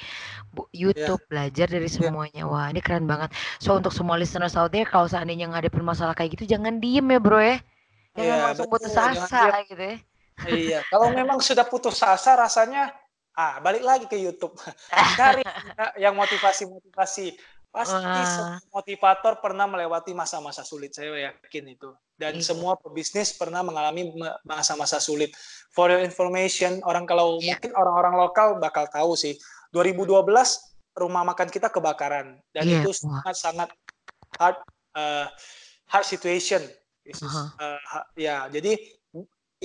YouTube, 0.75 1.23
yeah. 1.25 1.31
belajar 1.31 1.67
dari 1.71 1.89
iya. 1.89 1.95
semuanya. 1.95 2.43
Yeah. 2.45 2.53
Wah 2.53 2.67
ini 2.73 2.81
keren 2.81 3.07
banget. 3.07 3.31
So 3.61 3.77
untuk 3.77 3.93
semua 3.93 4.19
listeners 4.19 4.59
out 4.59 4.75
there, 4.75 4.89
kalau 4.89 5.07
seandainya 5.07 5.51
ngadepin 5.53 5.85
masalah 5.85 6.17
kayak 6.17 6.39
gitu, 6.39 6.57
jangan 6.57 6.83
diem 6.83 7.05
ya 7.05 7.19
bro 7.21 7.41
ya, 7.41 7.57
jangan 8.15 8.27
yeah, 8.27 8.45
langsung 8.49 8.69
betul, 8.71 8.91
putus 8.91 8.97
asa 8.97 9.43
gitu 9.69 9.85
ya. 9.85 9.97
Iya, 10.51 10.81
kalau 10.91 11.15
memang 11.15 11.39
sudah 11.39 11.63
putus 11.63 12.03
asa 12.03 12.35
rasanya, 12.35 12.91
ah 13.39 13.63
balik 13.63 13.87
lagi 13.87 14.07
ke 14.11 14.19
YouTube, 14.19 14.59
cari 15.19 15.47
yang 16.03 16.19
motivasi-motivasi 16.19 17.39
Pasti 17.75 17.99
Wah. 17.99 18.55
motivator 18.71 19.43
pernah 19.43 19.67
melewati 19.67 20.15
masa-masa 20.15 20.63
sulit, 20.63 20.95
saya 20.95 21.35
yakin 21.35 21.75
itu. 21.75 21.91
Dan 22.15 22.39
iya. 22.39 22.47
semua 22.47 22.79
pebisnis 22.79 23.35
pernah 23.35 23.67
mengalami 23.67 24.15
masa-masa 24.47 25.03
sulit. 25.03 25.35
For 25.75 25.91
your 25.91 26.07
information, 26.07 26.79
orang 26.87 27.03
kalau 27.03 27.43
yeah. 27.43 27.59
mungkin 27.59 27.75
orang-orang 27.75 28.15
lokal 28.15 28.63
bakal 28.63 28.87
tahu 28.87 29.19
sih. 29.19 29.35
2012 29.75 30.23
rumah 30.95 31.27
makan 31.27 31.51
kita 31.51 31.67
kebakaran 31.67 32.39
dan 32.55 32.63
yeah. 32.63 32.79
itu 32.79 32.95
sangat-sangat 32.95 33.75
hard 34.39 34.55
uh, 34.95 35.27
hard 35.91 36.07
situation. 36.07 36.63
Uh 37.03 37.27
-huh. 37.27 37.47
uh, 37.59 38.07
ya, 38.15 38.47
jadi 38.55 38.79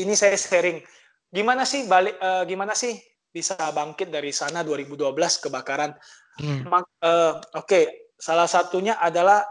ini 0.02 0.14
saya 0.18 0.34
sharing. 0.34 0.82
Gimana 1.30 1.62
sih 1.62 1.86
balik 1.86 2.18
uh, 2.18 2.42
gimana 2.50 2.74
sih 2.74 2.98
bisa 3.30 3.54
bangkit 3.70 4.10
dari 4.10 4.34
sana 4.34 4.66
2012 4.66 5.14
kebakaran? 5.46 5.94
Yeah. 6.40 6.64
uh, 6.68 6.82
Oke, 7.04 7.38
okay. 7.54 7.84
salah 8.16 8.48
satunya 8.48 8.96
adalah 8.98 9.44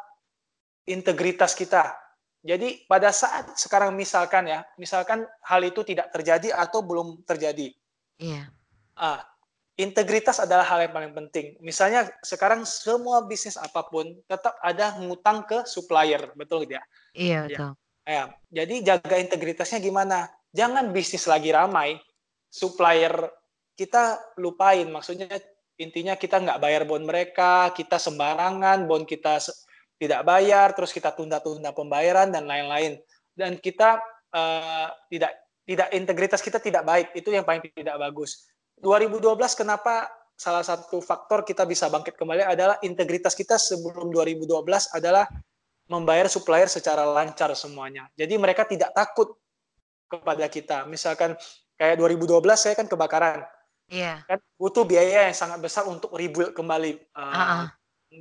integritas 0.89 1.53
kita. 1.53 1.93
Jadi 2.41 2.89
pada 2.89 3.13
saat 3.13 3.61
sekarang 3.61 3.93
misalkan 3.93 4.49
ya, 4.49 4.65
misalkan 4.81 5.29
hal 5.45 5.61
itu 5.61 5.85
tidak 5.85 6.09
terjadi 6.15 6.57
atau 6.57 6.81
belum 6.81 7.23
terjadi. 7.29 7.75
Iya. 8.17 8.47
Yeah. 8.47 8.47
Ah, 8.99 9.21
integritas 9.79 10.43
adalah 10.43 10.67
hal 10.67 10.89
yang 10.89 10.95
paling 10.97 11.15
penting. 11.15 11.55
Misalnya 11.63 12.11
sekarang 12.25 12.67
semua 12.67 13.23
bisnis 13.23 13.55
apa 13.55 13.87
pun 13.87 14.17
tetap 14.27 14.59
ada 14.65 14.99
ngutang 14.99 15.47
ke 15.47 15.63
supplier, 15.69 16.35
betul 16.35 16.67
tidak? 16.67 16.83
Iya, 17.15 17.39
betul. 17.47 17.71
Ya. 18.03 18.11
ya. 18.11 18.23
Jadi 18.51 18.75
jaga 18.83 19.17
integritasnya 19.21 19.79
gimana? 19.79 20.27
Jangan 20.51 20.91
bisnis 20.91 21.29
lagi 21.29 21.53
ramai, 21.53 22.01
supplier 22.51 23.29
kita 23.79 24.19
lupain. 24.41 24.91
Maksudnya 24.91 25.31
intinya 25.79 26.19
kita 26.19 26.43
nggak 26.43 26.59
bayar 26.59 26.83
bond 26.85 27.07
mereka, 27.07 27.71
kita 27.71 27.97
sembarangan, 27.97 28.85
bond 28.85 29.07
kita 29.07 29.39
tidak 29.99 30.21
bayar, 30.27 30.75
terus 30.75 30.91
kita 30.91 31.15
tunda-tunda 31.15 31.71
pembayaran 31.71 32.35
dan 32.35 32.51
lain-lain. 32.51 32.99
Dan 33.35 33.63
kita 33.63 34.03
uh, 34.35 34.91
tidak 35.07 35.33
tidak 35.63 35.89
integritas 35.95 36.43
kita 36.43 36.59
tidak 36.59 36.83
baik, 36.83 37.15
itu 37.15 37.31
yang 37.31 37.47
paling 37.47 37.63
tidak 37.63 37.95
bagus. 37.95 38.51
2012 38.83 39.35
kenapa 39.55 40.11
salah 40.39 40.63
satu 40.63 41.03
faktor 41.03 41.43
kita 41.43 41.67
bisa 41.67 41.91
bangkit 41.91 42.15
kembali 42.15 42.47
adalah 42.47 42.79
integritas 42.87 43.35
kita 43.35 43.59
sebelum 43.59 44.11
2012 44.15 44.95
adalah 44.95 45.27
membayar 45.91 46.31
supplier 46.31 46.71
secara 46.71 47.03
lancar 47.03 47.51
semuanya. 47.59 48.07
Jadi 48.15 48.39
mereka 48.39 48.63
tidak 48.67 48.95
takut 48.95 49.35
kepada 50.07 50.47
kita. 50.47 50.87
Misalkan 50.87 51.35
kayak 51.75 51.99
2012 51.99 52.39
saya 52.55 52.75
kan 52.79 52.87
kebakaran 52.87 53.43
Iya. 53.89 54.25
Kan 54.29 54.39
butuh 54.61 54.85
biaya 54.85 55.33
yang 55.33 55.37
sangat 55.37 55.59
besar 55.65 55.89
untuk 55.89 56.13
rebuild 56.13 56.53
kembali 56.53 57.17
uh, 57.17 57.25
uh-uh. 57.25 57.67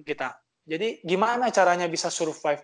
kita. 0.08 0.40
Jadi 0.68 1.04
gimana 1.04 1.52
caranya 1.52 1.88
bisa 1.88 2.08
survive? 2.08 2.64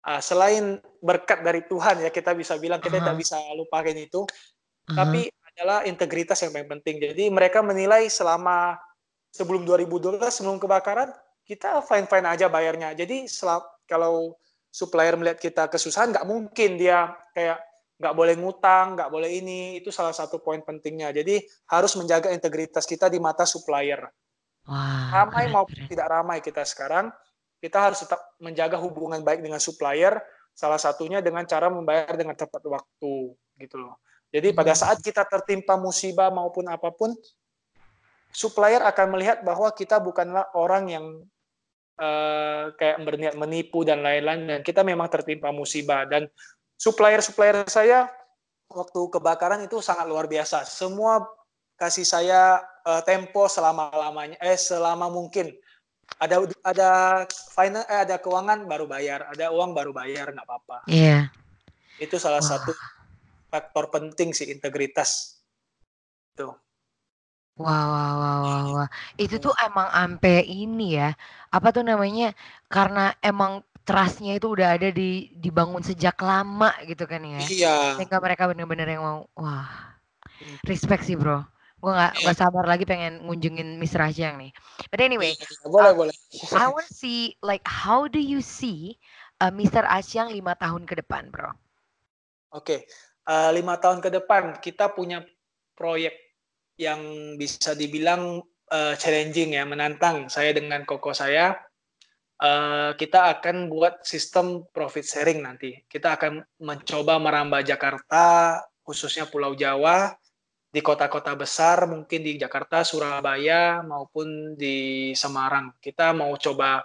Uh, 0.00 0.18
selain 0.18 0.80
berkat 1.04 1.44
dari 1.44 1.62
Tuhan 1.68 2.00
ya 2.00 2.10
kita 2.10 2.32
bisa 2.32 2.56
bilang 2.56 2.80
kita 2.82 2.98
uh-huh. 2.98 3.12
tidak 3.12 3.16
bisa 3.20 3.36
lupakan 3.54 3.94
itu, 3.94 4.24
uh-huh. 4.24 4.96
tapi 4.96 5.30
adalah 5.54 5.84
integritas 5.86 6.40
yang 6.42 6.50
paling 6.54 6.70
penting. 6.80 6.98
Jadi 6.98 7.30
mereka 7.30 7.60
menilai 7.62 8.08
selama 8.10 8.74
sebelum 9.30 9.62
2012 9.62 10.18
sebelum 10.30 10.58
kebakaran 10.58 11.14
kita 11.46 11.82
fine 11.82 12.06
fine 12.06 12.26
aja 12.26 12.46
bayarnya. 12.50 12.94
Jadi 12.94 13.26
selap, 13.26 13.82
kalau 13.86 14.38
supplier 14.70 15.18
melihat 15.18 15.38
kita 15.42 15.66
kesusahan 15.66 16.14
nggak 16.14 16.26
mungkin 16.26 16.78
dia 16.78 17.10
kayak 17.34 17.58
nggak 18.00 18.14
boleh 18.16 18.34
ngutang, 18.40 18.96
nggak 18.96 19.12
boleh 19.12 19.28
ini, 19.28 19.76
itu 19.76 19.92
salah 19.92 20.16
satu 20.16 20.40
poin 20.40 20.64
pentingnya. 20.64 21.12
Jadi 21.12 21.44
harus 21.68 21.92
menjaga 22.00 22.32
integritas 22.32 22.88
kita 22.88 23.12
di 23.12 23.20
mata 23.20 23.44
supplier. 23.44 24.08
Wah, 24.64 25.12
ramai 25.12 25.52
maupun 25.52 25.84
tidak 25.84 26.08
ramai 26.08 26.40
kita 26.40 26.64
sekarang, 26.64 27.12
kita 27.60 27.76
harus 27.76 28.00
tetap 28.00 28.20
menjaga 28.40 28.80
hubungan 28.80 29.20
baik 29.20 29.44
dengan 29.44 29.60
supplier. 29.60 30.16
Salah 30.56 30.80
satunya 30.80 31.20
dengan 31.20 31.44
cara 31.44 31.68
membayar 31.68 32.16
dengan 32.16 32.32
tepat 32.32 32.64
waktu, 32.64 33.36
gitu 33.60 33.76
loh. 33.76 34.00
Jadi 34.32 34.56
pada 34.56 34.72
hmm. 34.72 34.80
saat 34.80 34.98
kita 35.04 35.28
tertimpa 35.28 35.76
musibah 35.76 36.32
maupun 36.32 36.72
apa 36.72 36.88
pun, 36.92 37.12
supplier 38.32 38.80
akan 38.80 39.06
melihat 39.12 39.44
bahwa 39.44 39.68
kita 39.76 40.00
bukanlah 40.00 40.48
orang 40.56 40.84
yang 40.88 41.06
uh, 42.00 42.72
kayak 42.80 42.96
berniat 43.04 43.34
menipu 43.36 43.84
dan 43.84 44.00
lain-lain, 44.00 44.48
dan 44.48 44.60
kita 44.64 44.80
memang 44.80 45.08
tertimpa 45.12 45.52
musibah 45.52 46.08
dan 46.08 46.28
supplier-supplier 46.80 47.68
saya 47.68 48.08
waktu 48.72 49.00
kebakaran 49.12 49.60
itu 49.60 49.84
sangat 49.84 50.08
luar 50.08 50.24
biasa. 50.24 50.64
Semua 50.64 51.20
kasih 51.76 52.08
saya 52.08 52.64
uh, 52.88 53.04
tempo 53.04 53.44
selama 53.52 53.92
lamanya 53.92 54.40
eh 54.40 54.56
selama 54.56 55.12
mungkin. 55.12 55.52
Ada 56.16 56.42
ada 56.66 56.90
final 57.52 57.84
eh 57.86 58.00
ada 58.08 58.16
keuangan 58.18 58.64
baru 58.64 58.88
bayar, 58.88 59.28
ada 59.28 59.52
uang 59.52 59.76
baru 59.76 59.92
bayar 59.92 60.32
nggak 60.32 60.48
apa-apa. 60.48 60.88
Iya. 60.88 61.28
Yeah. 61.28 62.02
Itu 62.02 62.16
salah 62.16 62.40
Wah. 62.40 62.48
satu 62.48 62.72
faktor 63.52 63.92
penting 63.92 64.32
sih 64.32 64.48
integritas. 64.48 65.38
Tuh. 66.34 66.56
Wah 67.60 67.84
wah 67.92 68.10
wah 68.16 68.36
wah 68.40 68.64
wah. 68.72 68.88
Itu 69.20 69.36
tuh 69.36 69.52
emang 69.60 69.92
ampe 69.92 70.40
ini 70.48 70.96
ya, 70.96 71.12
apa 71.52 71.68
tuh 71.76 71.84
namanya, 71.84 72.32
karena 72.72 73.12
emang 73.20 73.60
trustnya 73.84 74.36
itu 74.36 74.52
udah 74.52 74.76
ada 74.76 74.88
di 74.92 75.32
dibangun 75.34 75.82
sejak 75.82 76.16
lama 76.20 76.70
gitu 76.84 77.04
kan 77.08 77.20
ya. 77.24 77.40
Iya. 77.42 77.76
Sehingga 77.96 78.20
mereka 78.20 78.46
bener-bener 78.50 78.86
yang 78.86 79.02
mau, 79.02 79.18
wah, 79.36 79.96
respect 80.68 81.04
sih 81.06 81.16
bro. 81.16 81.42
Gue 81.80 81.96
gak, 81.96 82.12
gak 82.20 82.36
sabar 82.36 82.68
lagi 82.68 82.84
pengen 82.84 83.24
ngunjungin 83.24 83.80
Miss 83.80 83.96
Rajang 83.96 84.36
nih. 84.36 84.52
But 84.92 85.00
anyway, 85.00 85.32
iya, 85.32 85.64
boleh 85.64 85.92
uh, 85.92 85.96
boleh. 85.96 86.14
I 86.52 86.68
want 86.68 86.84
to 86.84 86.92
see 86.92 87.40
like 87.40 87.64
how 87.64 88.04
do 88.04 88.20
you 88.20 88.44
see 88.44 89.00
uh, 89.40 89.48
Mr. 89.48 89.88
Asyang 89.88 90.28
lima 90.28 90.52
tahun 90.60 90.84
ke 90.84 91.00
depan, 91.00 91.32
bro? 91.32 91.56
Oke, 92.52 92.52
okay. 92.52 92.80
uh, 93.32 93.48
lima 93.48 93.80
tahun 93.80 94.04
ke 94.04 94.12
depan 94.12 94.60
kita 94.60 94.92
punya 94.92 95.24
proyek 95.72 96.12
yang 96.76 97.00
bisa 97.40 97.72
dibilang 97.72 98.44
uh, 98.68 98.94
challenging 99.00 99.56
ya, 99.56 99.64
menantang 99.64 100.28
saya 100.28 100.52
dengan 100.52 100.84
koko 100.84 101.16
saya 101.16 101.56
Uh, 102.40 102.96
kita 102.96 103.36
akan 103.36 103.68
buat 103.68 104.00
sistem 104.00 104.64
profit 104.72 105.04
sharing 105.04 105.44
nanti. 105.44 105.76
Kita 105.84 106.16
akan 106.16 106.40
mencoba 106.64 107.20
merambah 107.20 107.60
Jakarta, 107.60 108.56
khususnya 108.80 109.28
Pulau 109.28 109.52
Jawa, 109.52 110.08
di 110.72 110.80
kota-kota 110.80 111.36
besar, 111.36 111.84
mungkin 111.84 112.24
di 112.24 112.40
Jakarta, 112.40 112.80
Surabaya, 112.80 113.84
maupun 113.84 114.56
di 114.56 115.12
Semarang. 115.12 115.76
Kita 115.84 116.16
mau 116.16 116.32
coba 116.40 116.80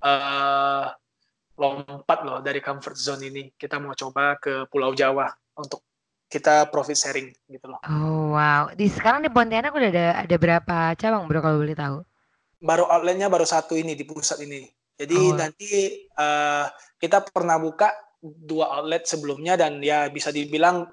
uh, 0.00 0.84
lompat 1.60 2.18
loh 2.24 2.40
dari 2.40 2.64
comfort 2.64 2.96
zone 2.96 3.28
ini. 3.28 3.52
Kita 3.52 3.76
mau 3.76 3.92
coba 3.92 4.40
ke 4.40 4.64
Pulau 4.72 4.96
Jawa 4.96 5.28
untuk 5.60 5.84
kita 6.24 6.72
profit 6.72 6.96
sharing 6.96 7.28
gitu 7.52 7.68
loh. 7.68 7.84
Oh 7.84 8.32
wow. 8.32 8.72
Di 8.72 8.88
sekarang 8.88 9.20
di 9.20 9.28
Pontianak 9.28 9.76
udah 9.76 9.90
ada 9.92 10.06
ada 10.24 10.36
berapa 10.40 10.96
cabang 10.96 11.28
bro 11.28 11.44
kalau 11.44 11.60
boleh 11.60 11.76
tahu? 11.76 12.00
baru 12.60 12.84
outletnya 12.86 13.32
baru 13.32 13.48
satu 13.48 13.74
ini 13.74 13.96
di 13.96 14.04
pusat 14.04 14.44
ini. 14.44 14.68
Jadi 15.00 15.16
oh. 15.16 15.32
nanti 15.32 15.70
uh, 16.20 16.68
kita 17.00 17.24
pernah 17.32 17.56
buka 17.56 17.88
dua 18.20 18.76
outlet 18.76 19.08
sebelumnya 19.08 19.56
dan 19.56 19.80
ya 19.80 20.12
bisa 20.12 20.28
dibilang 20.28 20.84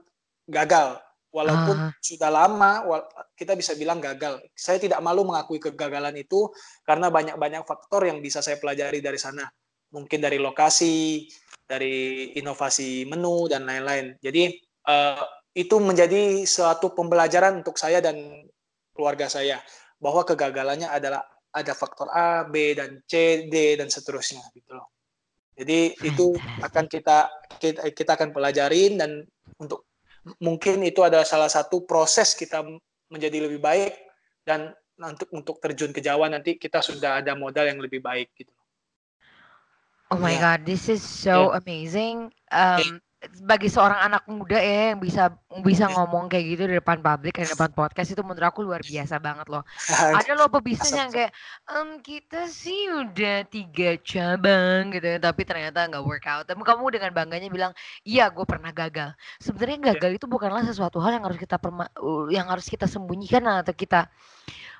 gagal. 0.47 1.03
Walaupun 1.28 1.76
uh. 1.76 1.91
sudah 1.99 2.32
lama 2.32 2.88
kita 3.36 3.60
bisa 3.60 3.76
bilang 3.76 3.99
gagal. 3.99 4.39
Saya 4.55 4.80
tidak 4.80 5.03
malu 5.03 5.28
mengakui 5.28 5.60
kegagalan 5.60 6.16
itu 6.16 6.47
karena 6.88 7.12
banyak-banyak 7.12 7.68
faktor 7.68 8.08
yang 8.08 8.24
bisa 8.24 8.39
saya 8.39 8.55
pelajari 8.55 9.03
dari 9.03 9.20
sana. 9.20 9.43
Mungkin 9.91 10.24
dari 10.24 10.39
lokasi, 10.39 11.28
dari 11.68 12.32
inovasi 12.39 13.03
menu 13.12 13.51
dan 13.51 13.68
lain-lain. 13.68 14.16
Jadi 14.24 14.55
uh, 14.88 15.24
itu 15.51 15.76
menjadi 15.84 16.47
suatu 16.47 16.95
pembelajaran 16.95 17.60
untuk 17.60 17.76
saya 17.76 17.99
dan 17.99 18.47
keluarga 18.95 19.28
saya 19.28 19.60
bahwa 19.99 20.24
kegagalannya 20.24 20.88
adalah 20.88 21.28
ada 21.54 21.74
faktor 21.74 22.12
A, 22.12 22.45
B 22.45 22.76
dan 22.78 23.02
C, 23.08 23.45
D 23.48 23.76
dan 23.80 23.88
seterusnya 23.88 24.43
gitu 24.54 24.78
loh. 24.78 24.91
Jadi 25.58 25.98
itu 26.06 26.38
akan 26.62 26.86
kita 26.86 27.18
kita, 27.58 27.82
kita 27.89 28.12
akan 28.14 28.30
pelajarin 28.30 29.02
dan 29.02 29.26
untuk 29.58 29.89
mungkin 30.38 30.86
itu 30.86 31.02
adalah 31.02 31.26
salah 31.26 31.50
satu 31.50 31.82
proses 31.88 32.38
kita 32.38 32.62
menjadi 33.10 33.50
lebih 33.50 33.64
baik 33.64 33.93
dan 34.45 34.76
untuk 35.02 35.30
untuk 35.34 35.56
terjun 35.62 35.89
ke 35.93 36.02
Jawa 36.02 36.30
nanti 36.30 36.58
kita 36.62 36.82
sudah 36.82 37.22
ada 37.22 37.34
modal 37.34 37.66
yang 37.66 37.82
lebih 37.82 38.02
baik 38.02 38.34
gitu. 38.38 38.54
Oh 40.08 40.20
my 40.22 40.38
yeah. 40.38 40.56
god, 40.56 40.60
this 40.64 40.88
is 40.88 41.04
so 41.04 41.52
yeah. 41.52 41.60
amazing. 41.60 42.32
Um, 42.54 43.04
bagi 43.41 43.65
seorang 43.65 43.97
anak 43.97 44.30
muda 44.30 44.61
ya 44.61 44.93
yang 44.93 45.01
bisa 45.01 45.34
bisa 45.65 45.89
ngomong 45.89 46.30
kayak 46.30 46.53
gitu 46.53 46.63
di 46.70 46.78
depan 46.78 47.01
publik 47.01 47.41
di 47.41 47.49
depan 47.49 47.74
podcast 47.80 48.13
itu 48.13 48.22
menurut 48.22 48.45
aku 48.45 48.61
luar 48.61 48.86
biasa 48.86 49.18
banget 49.18 49.49
loh. 49.49 49.65
Ada 50.22 50.38
loh 50.38 50.53
pebisnis 50.53 50.93
yang 50.93 51.09
kayak 51.09 51.34
um, 51.65 51.97
kita 52.05 52.45
sih 52.45 52.93
udah 52.93 53.41
tiga 53.49 53.97
cabang 54.05 54.93
gitu 54.93 55.18
ya, 55.18 55.18
tapi 55.18 55.41
ternyata 55.49 55.89
nggak 55.89 56.05
work 56.05 56.30
out. 56.30 56.45
Tapi 56.45 56.61
kamu 56.61 56.93
dengan 56.93 57.09
bangganya 57.09 57.49
bilang, 57.49 57.74
iya 58.05 58.30
gue 58.30 58.45
pernah 58.45 58.70
gagal. 58.70 59.18
Sebenarnya 59.41 59.78
iya. 59.82 59.88
gagal 59.97 60.11
itu 60.22 60.26
bukanlah 60.30 60.61
sesuatu 60.61 61.01
hal 61.01 61.18
yang 61.18 61.26
harus 61.26 61.41
kita 61.41 61.57
perma 61.57 61.89
yang 62.30 62.45
harus 62.53 62.70
kita 62.70 62.86
sembunyikan 62.86 63.41
atau 63.49 63.74
kita 63.74 64.13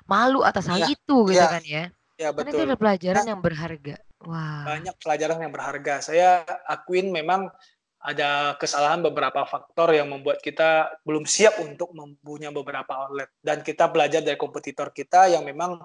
malu 0.06 0.46
atas 0.46 0.70
hal 0.70 0.86
ya, 0.86 0.94
itu 0.94 1.26
gitu 1.26 1.42
ya, 1.42 1.50
kan 1.50 1.64
ya. 1.66 1.84
Ya 2.18 2.30
betul. 2.30 2.50
Karena 2.50 2.50
itu 2.54 2.62
ada 2.70 2.78
pelajaran 2.78 3.22
nah, 3.26 3.30
yang 3.34 3.42
berharga. 3.42 3.96
Wah. 4.26 4.62
Banyak 4.66 4.94
pelajaran 4.98 5.38
yang 5.42 5.52
berharga. 5.54 5.94
Saya 6.02 6.42
akuin 6.66 7.14
memang 7.14 7.50
ada 7.98 8.54
kesalahan 8.62 9.02
beberapa 9.02 9.42
faktor 9.42 9.90
yang 9.90 10.06
membuat 10.14 10.38
kita 10.38 11.02
belum 11.02 11.26
siap 11.26 11.58
untuk 11.58 11.90
mempunyai 11.90 12.54
beberapa 12.54 12.94
outlet 12.94 13.30
dan 13.42 13.66
kita 13.66 13.90
belajar 13.90 14.22
dari 14.22 14.38
kompetitor 14.38 14.94
kita 14.94 15.26
yang 15.26 15.42
memang 15.42 15.82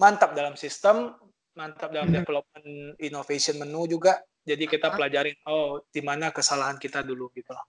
mantap 0.00 0.32
dalam 0.32 0.56
sistem, 0.56 1.12
mantap 1.52 1.92
dalam 1.92 2.08
hmm. 2.08 2.16
development 2.22 2.68
innovation 3.02 3.60
menu 3.60 3.84
juga. 3.84 4.22
Jadi 4.48 4.64
kita 4.64 4.88
pelajarin 4.88 5.36
oh 5.44 5.84
di 5.92 6.00
mana 6.00 6.32
kesalahan 6.32 6.80
kita 6.80 7.04
dulu 7.04 7.28
gitu 7.36 7.52
loh. 7.52 7.66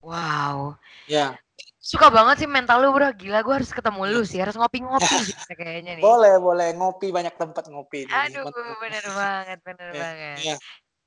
Wow. 0.00 0.80
Ya. 1.04 1.36
Suka 1.76 2.08
banget 2.08 2.42
sih 2.42 2.48
mental 2.50 2.82
lu 2.82 2.90
bro, 2.90 3.12
gila 3.14 3.44
gue 3.44 3.54
harus 3.62 3.70
ketemu 3.70 4.00
lu 4.10 4.22
sih, 4.26 4.40
harus 4.42 4.56
ngopi-ngopi 4.58 5.06
gitu 5.28 5.52
kayaknya 5.54 6.00
nih. 6.00 6.02
Boleh, 6.02 6.40
boleh, 6.40 6.74
ngopi 6.74 7.12
banyak 7.12 7.36
tempat 7.38 7.68
ngopi. 7.70 8.08
Aduh, 8.10 8.48
bener 8.80 9.04
banget, 9.12 9.58
bener 9.62 9.88
ya. 9.94 10.00
banget. 10.00 10.38
Ya. 10.42 10.56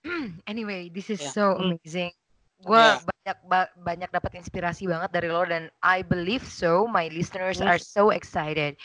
Anyway, 0.51 0.89
this 0.89 1.09
is 1.09 1.21
yeah. 1.21 1.33
so 1.33 1.43
hmm. 1.55 1.77
amazing. 1.77 2.13
Gue 2.59 2.75
yeah. 2.75 2.99
banyak 2.99 3.37
ba 3.47 3.71
banyak 3.79 4.11
dapat 4.11 4.35
inspirasi 4.35 4.83
banget 4.83 5.15
dari 5.15 5.31
lo 5.31 5.47
dan 5.47 5.71
I 5.79 6.03
believe 6.03 6.43
so. 6.43 6.83
My 6.91 7.07
listeners 7.07 7.63
are 7.63 7.79
so 7.79 8.11
excited 8.11 8.75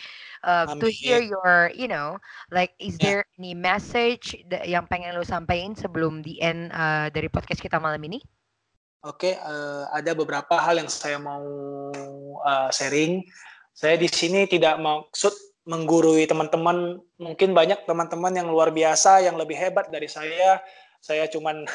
uh, 0.46 0.78
to 0.78 0.86
hear 0.86 1.18
your, 1.18 1.74
you 1.74 1.90
know, 1.90 2.22
like 2.54 2.70
is 2.78 2.94
yeah. 3.02 3.02
there 3.02 3.22
any 3.34 3.50
message 3.58 4.38
yang 4.62 4.86
pengen 4.86 5.18
lo 5.18 5.26
sampaikan 5.26 5.74
sebelum 5.74 6.22
the 6.22 6.38
end 6.38 6.70
uh, 6.70 7.10
dari 7.10 7.26
podcast 7.26 7.58
kita 7.58 7.82
malam 7.82 7.98
ini? 8.06 8.22
Oke, 9.04 9.34
okay, 9.34 9.42
uh, 9.42 9.90
ada 9.92 10.16
beberapa 10.16 10.56
hal 10.56 10.80
yang 10.80 10.88
saya 10.88 11.18
mau 11.20 11.44
uh, 12.40 12.70
sharing. 12.72 13.26
Saya 13.74 13.98
di 13.98 14.06
sini 14.06 14.46
tidak 14.46 14.78
maksud 14.80 15.34
menggurui 15.66 16.24
teman-teman. 16.30 17.02
Mungkin 17.18 17.52
banyak 17.52 17.84
teman-teman 17.90 18.32
yang 18.32 18.48
luar 18.48 18.70
biasa, 18.70 19.20
yang 19.26 19.34
lebih 19.34 19.58
hebat 19.58 19.90
dari 19.90 20.06
saya 20.06 20.62
saya 21.04 21.28
cuman 21.28 21.68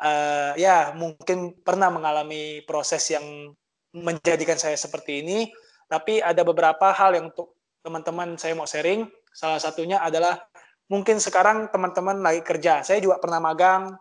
uh, 0.00 0.52
ya 0.64 0.96
mungkin 0.96 1.60
pernah 1.60 1.92
mengalami 1.92 2.64
proses 2.64 3.04
yang 3.12 3.52
menjadikan 3.92 4.56
saya 4.56 4.80
seperti 4.80 5.20
ini. 5.20 5.52
Tapi 5.92 6.24
ada 6.24 6.40
beberapa 6.40 6.88
hal 6.88 7.12
yang 7.12 7.28
untuk 7.28 7.52
teman-teman 7.84 8.40
saya 8.40 8.56
mau 8.56 8.64
sharing. 8.64 9.04
Salah 9.36 9.60
satunya 9.60 10.00
adalah 10.00 10.40
mungkin 10.88 11.20
sekarang 11.20 11.68
teman-teman 11.68 12.24
lagi 12.24 12.40
kerja. 12.40 12.80
Saya 12.80 13.04
juga 13.04 13.20
pernah 13.20 13.44
magang. 13.44 13.92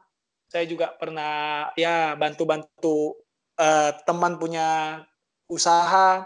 Saya 0.47 0.63
juga 0.63 0.95
pernah 0.95 1.67
ya 1.75 2.15
bantu-bantu 2.15 3.19
uh, 3.59 3.91
teman 4.07 4.39
punya 4.39 5.03
usaha. 5.51 6.23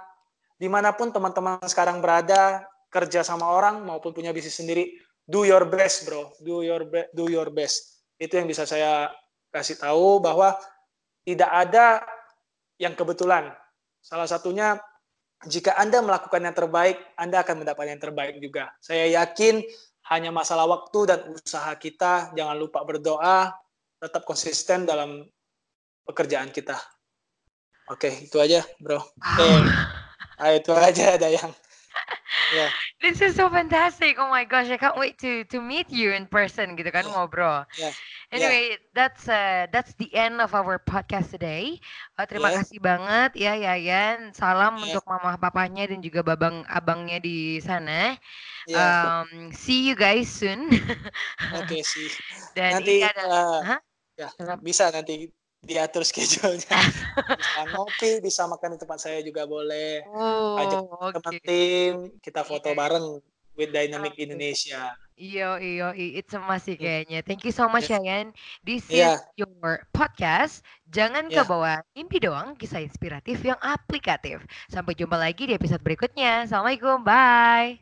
Di 0.61 0.69
mana 0.69 0.93
pun 0.93 1.09
teman-teman 1.09 1.65
sekarang 1.65 1.97
berada 1.97 2.61
kerja 2.93 3.25
sama 3.25 3.49
orang 3.49 3.81
maupun 3.81 4.13
punya 4.13 4.29
bisnis 4.29 4.61
sendiri 4.61 4.93
do 5.25 5.49
your 5.49 5.65
best 5.65 6.05
bro. 6.05 6.29
Do 6.45 6.61
your 6.61 6.85
do 7.09 7.25
your 7.25 7.49
best 7.49 7.94
itu 8.19 8.33
yang 8.35 8.47
bisa 8.47 8.63
saya 8.63 9.11
kasih 9.51 9.79
tahu 9.79 10.19
bahwa 10.23 10.55
tidak 11.25 11.51
ada 11.51 12.03
yang 12.79 12.93
kebetulan. 12.93 13.51
Salah 14.03 14.27
satunya 14.29 14.77
jika 15.43 15.75
Anda 15.75 15.99
melakukan 15.99 16.41
yang 16.41 16.55
terbaik, 16.55 16.97
Anda 17.19 17.43
akan 17.43 17.65
mendapatkan 17.65 17.91
yang 17.97 18.03
terbaik 18.03 18.35
juga. 18.39 18.71
Saya 18.79 19.09
yakin 19.11 19.61
hanya 20.13 20.29
masalah 20.29 20.69
waktu 20.69 20.99
dan 21.09 21.19
usaha 21.33 21.71
kita. 21.75 22.31
Jangan 22.37 22.55
lupa 22.55 22.85
berdoa, 22.85 23.51
tetap 23.99 24.23
konsisten 24.23 24.85
dalam 24.85 25.25
pekerjaan 26.05 26.53
kita. 26.53 26.77
Oke, 27.89 28.25
itu 28.25 28.37
aja, 28.41 28.65
bro. 28.81 28.97
Eh, 29.37 29.61
ah, 30.41 30.51
itu 30.53 30.73
aja 30.73 31.17
ada 31.17 31.29
yang 31.29 31.51
yeah. 32.53 32.71
This 33.03 33.19
is 33.19 33.35
so 33.35 33.51
fantastic. 33.51 34.15
Oh 34.15 34.31
my 34.31 34.47
gosh, 34.47 34.71
I 34.71 34.79
can't 34.79 34.95
wait 34.95 35.19
to 35.19 35.43
to 35.51 35.59
meet 35.59 35.91
you 35.91 36.15
in 36.15 36.31
person 36.31 36.79
gitu 36.79 36.89
kan 36.95 37.03
yeah. 37.03 37.11
ngobrol. 37.11 37.67
Yeah. 37.75 37.93
Anyway, 38.31 38.63
yeah. 38.75 38.81
that's 38.95 39.27
uh, 39.27 39.67
that's 39.69 39.93
the 39.99 40.07
end 40.15 40.39
of 40.39 40.55
our 40.55 40.79
podcast 40.79 41.35
today. 41.35 41.77
Uh, 42.15 42.23
terima 42.23 42.55
yeah. 42.55 42.57
kasih 42.63 42.79
banget 42.79 43.31
ya 43.35 43.53
Yayan. 43.53 44.31
Salam 44.31 44.79
yeah. 44.79 44.89
untuk 44.89 45.03
mama 45.05 45.35
papanya 45.35 45.91
dan 45.91 45.99
juga 45.99 46.23
babang 46.23 46.63
abangnya 46.71 47.19
di 47.19 47.59
sana. 47.59 48.15
Yeah. 48.65 49.27
Um, 49.27 49.51
see 49.51 49.85
you 49.85 49.93
guys 49.99 50.31
soon. 50.31 50.71
Oke, 50.71 51.61
okay, 51.67 51.81
see. 51.83 52.09
Dan 52.55 52.79
nanti 52.79 53.03
ada, 53.03 53.23
uh, 53.27 53.59
huh? 53.75 53.79
ya 54.15 54.31
bisa 54.63 54.89
nanti 54.89 55.29
diatur 55.65 56.05
schedule-nya. 56.09 56.79
bisa 57.35 57.61
ngopi, 57.73 58.11
bisa 58.21 58.41
makan 58.45 58.77
di 58.77 58.79
tempat 58.79 58.99
saya 59.01 59.19
juga 59.25 59.49
boleh. 59.49 60.05
Oh, 60.13 60.61
Ajak 60.61 60.81
okay. 60.85 61.11
teman 61.17 61.33
tim, 61.41 61.93
kita 62.21 62.45
foto 62.45 62.71
yeah. 62.71 62.77
bareng 62.77 63.05
with 63.57 63.71
Dynamic 63.73 64.13
okay. 64.15 64.23
Indonesia. 64.29 64.93
Iyo, 65.15 65.55
iyo, 65.63 65.95
it's 65.95 66.35
masih 66.35 66.75
kayaknya. 66.75 67.23
Thank 67.23 67.47
you 67.47 67.55
so 67.55 67.71
much, 67.71 67.87
yeah. 67.87 68.03
Yayan. 68.03 68.35
This 68.67 68.83
yeah. 68.91 69.15
is 69.15 69.23
your 69.39 69.87
podcast. 69.95 70.59
Jangan 70.91 71.31
yeah. 71.31 71.39
ke 71.39 71.47
bawah 71.47 71.79
mimpi 71.95 72.19
doang, 72.19 72.59
kisah 72.59 72.83
inspiratif 72.83 73.39
yang 73.39 73.55
aplikatif. 73.63 74.43
Sampai 74.67 74.91
jumpa 74.91 75.15
lagi 75.15 75.47
di 75.47 75.55
episode 75.55 75.79
berikutnya. 75.79 76.43
Assalamualaikum, 76.43 76.99
bye. 77.07 77.79